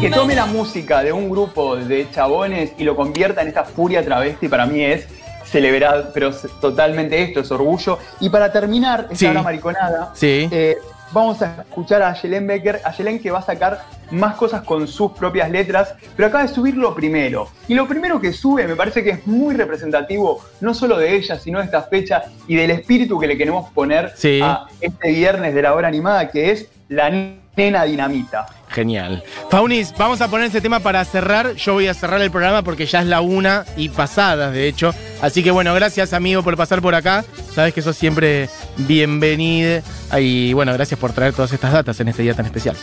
Que 0.00 0.08
tome 0.10 0.34
la 0.34 0.46
música 0.46 1.02
de 1.02 1.12
un 1.12 1.28
grupo 1.28 1.76
de 1.76 2.08
chabones 2.10 2.72
y 2.78 2.84
lo 2.84 2.96
convierta 2.96 3.42
en 3.42 3.48
esta 3.48 3.64
furia 3.64 4.02
travesti 4.02 4.48
para 4.48 4.64
mí 4.64 4.82
es 4.82 5.06
celebrar, 5.44 6.10
pero 6.14 6.30
totalmente 6.60 7.22
esto, 7.22 7.40
es 7.40 7.50
orgullo. 7.50 7.98
Y 8.18 8.30
para 8.30 8.50
terminar 8.50 9.00
esta 9.10 9.16
Sí. 9.16 9.26
hora 9.26 9.42
mariconada, 9.42 10.10
Sí. 10.14 10.48
eh, 10.50 10.76
vamos 11.12 11.42
a 11.42 11.64
escuchar 11.68 12.00
a 12.02 12.10
Ayelen 12.12 12.46
Becker, 12.46 12.80
Ayelen 12.84 13.18
que 13.20 13.30
va 13.30 13.40
a 13.40 13.42
sacar 13.42 13.82
más 14.10 14.34
cosas 14.34 14.62
con 14.62 14.86
sus 14.88 15.12
propias 15.12 15.50
letras, 15.50 15.94
pero 16.16 16.28
acaba 16.28 16.44
de 16.44 16.52
subir 16.52 16.76
lo 16.76 16.94
primero. 16.94 17.48
Y 17.68 17.74
lo 17.74 17.86
primero 17.86 18.20
que 18.20 18.32
sube 18.32 18.66
me 18.66 18.76
parece 18.76 19.02
que 19.04 19.10
es 19.10 19.26
muy 19.26 19.54
representativo, 19.54 20.40
no 20.60 20.74
solo 20.74 20.96
de 20.98 21.14
ella, 21.16 21.38
sino 21.38 21.58
de 21.58 21.66
esta 21.66 21.82
fecha 21.82 22.24
y 22.46 22.56
del 22.56 22.70
espíritu 22.70 23.18
que 23.18 23.26
le 23.26 23.36
queremos 23.36 23.70
poner 23.70 24.12
Sí. 24.16 24.40
a 24.42 24.66
este 24.80 25.10
viernes 25.10 25.54
de 25.54 25.62
la 25.62 25.74
hora 25.74 25.88
animada, 25.88 26.28
que 26.30 26.50
es 26.50 26.66
la 26.88 27.10
nena 27.56 27.84
dinamita. 27.84 28.46
Genial. 28.68 29.22
Faunis, 29.48 29.92
vamos 29.96 30.20
a 30.20 30.28
poner 30.28 30.46
ese 30.46 30.60
tema 30.60 30.80
para 30.80 31.04
cerrar. 31.04 31.54
Yo 31.54 31.74
voy 31.74 31.88
a 31.88 31.94
cerrar 31.94 32.20
el 32.20 32.30
programa 32.30 32.62
porque 32.62 32.86
ya 32.86 33.00
es 33.00 33.06
la 33.06 33.20
una 33.20 33.64
y 33.76 33.88
pasadas, 33.88 34.52
de 34.52 34.66
hecho. 34.68 34.94
Así 35.22 35.42
que 35.42 35.50
bueno, 35.50 35.74
gracias 35.74 36.12
amigo 36.12 36.42
por 36.42 36.56
pasar 36.56 36.80
por 36.80 36.94
acá. 36.94 37.24
Sabes 37.54 37.74
que 37.74 37.82
sos 37.82 37.96
siempre 37.96 38.48
bienvenido. 38.78 39.82
Y 40.18 40.52
bueno, 40.54 40.72
gracias 40.72 40.98
por 40.98 41.12
traer 41.12 41.34
todas 41.34 41.52
estas 41.52 41.72
datas 41.72 42.00
en 42.00 42.08
este 42.08 42.22
día 42.22 42.34
tan 42.34 42.46
especial. 42.46 42.76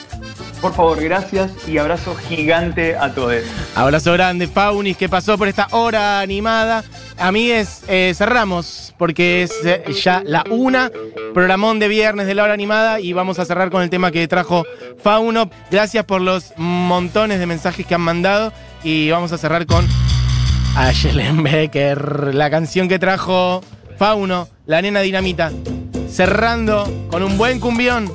Por 0.61 0.73
favor, 0.73 1.01
gracias 1.01 1.51
y 1.67 1.77
abrazo 1.77 2.15
gigante 2.15 2.95
a 2.95 3.13
todos. 3.13 3.43
Abrazo 3.75 4.13
grande, 4.13 4.47
Faunis, 4.47 4.97
que 4.97 5.07
pasó 5.09 5.37
por 5.37 5.47
esta 5.47 5.67
hora 5.71 6.19
animada. 6.19 6.83
Amigues, 7.17 7.83
eh, 7.87 8.13
cerramos 8.15 8.93
porque 8.97 9.43
es 9.43 9.51
eh, 9.63 9.83
ya 10.03 10.21
la 10.25 10.43
una, 10.49 10.91
programón 11.33 11.79
de 11.79 11.87
viernes 11.87 12.27
de 12.27 12.35
la 12.35 12.43
hora 12.43 12.53
animada 12.53 12.99
y 12.99 13.13
vamos 13.13 13.39
a 13.39 13.45
cerrar 13.45 13.69
con 13.69 13.81
el 13.81 13.89
tema 13.89 14.11
que 14.11 14.27
trajo 14.27 14.63
Fauno. 15.01 15.49
Gracias 15.71 16.05
por 16.05 16.21
los 16.21 16.53
montones 16.57 17.39
de 17.39 17.45
mensajes 17.45 17.85
que 17.85 17.95
han 17.95 18.01
mandado 18.01 18.51
y 18.83 19.09
vamos 19.09 19.31
a 19.31 19.37
cerrar 19.37 19.65
con 19.65 19.87
Ayelen 20.75 21.43
Becker, 21.43 22.35
la 22.35 22.49
canción 22.49 22.87
que 22.87 22.99
trajo 22.99 23.61
Fauno, 23.97 24.47
la 24.65 24.81
nena 24.81 25.01
dinamita. 25.01 25.51
Cerrando 26.09 27.07
con 27.09 27.23
un 27.23 27.37
buen 27.37 27.59
cumbión. 27.59 28.11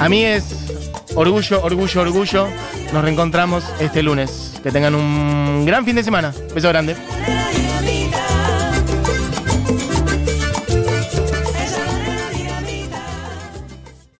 Amigues, 0.00 0.44
orgullo, 1.14 1.62
orgullo, 1.62 2.00
orgullo. 2.00 2.48
Nos 2.92 3.02
reencontramos 3.02 3.64
este 3.80 4.02
lunes. 4.02 4.54
Que 4.62 4.70
tengan 4.70 4.94
un 4.94 5.64
gran 5.66 5.84
fin 5.84 5.96
de 5.96 6.04
semana. 6.04 6.32
Beso 6.54 6.68
grande. 6.68 6.96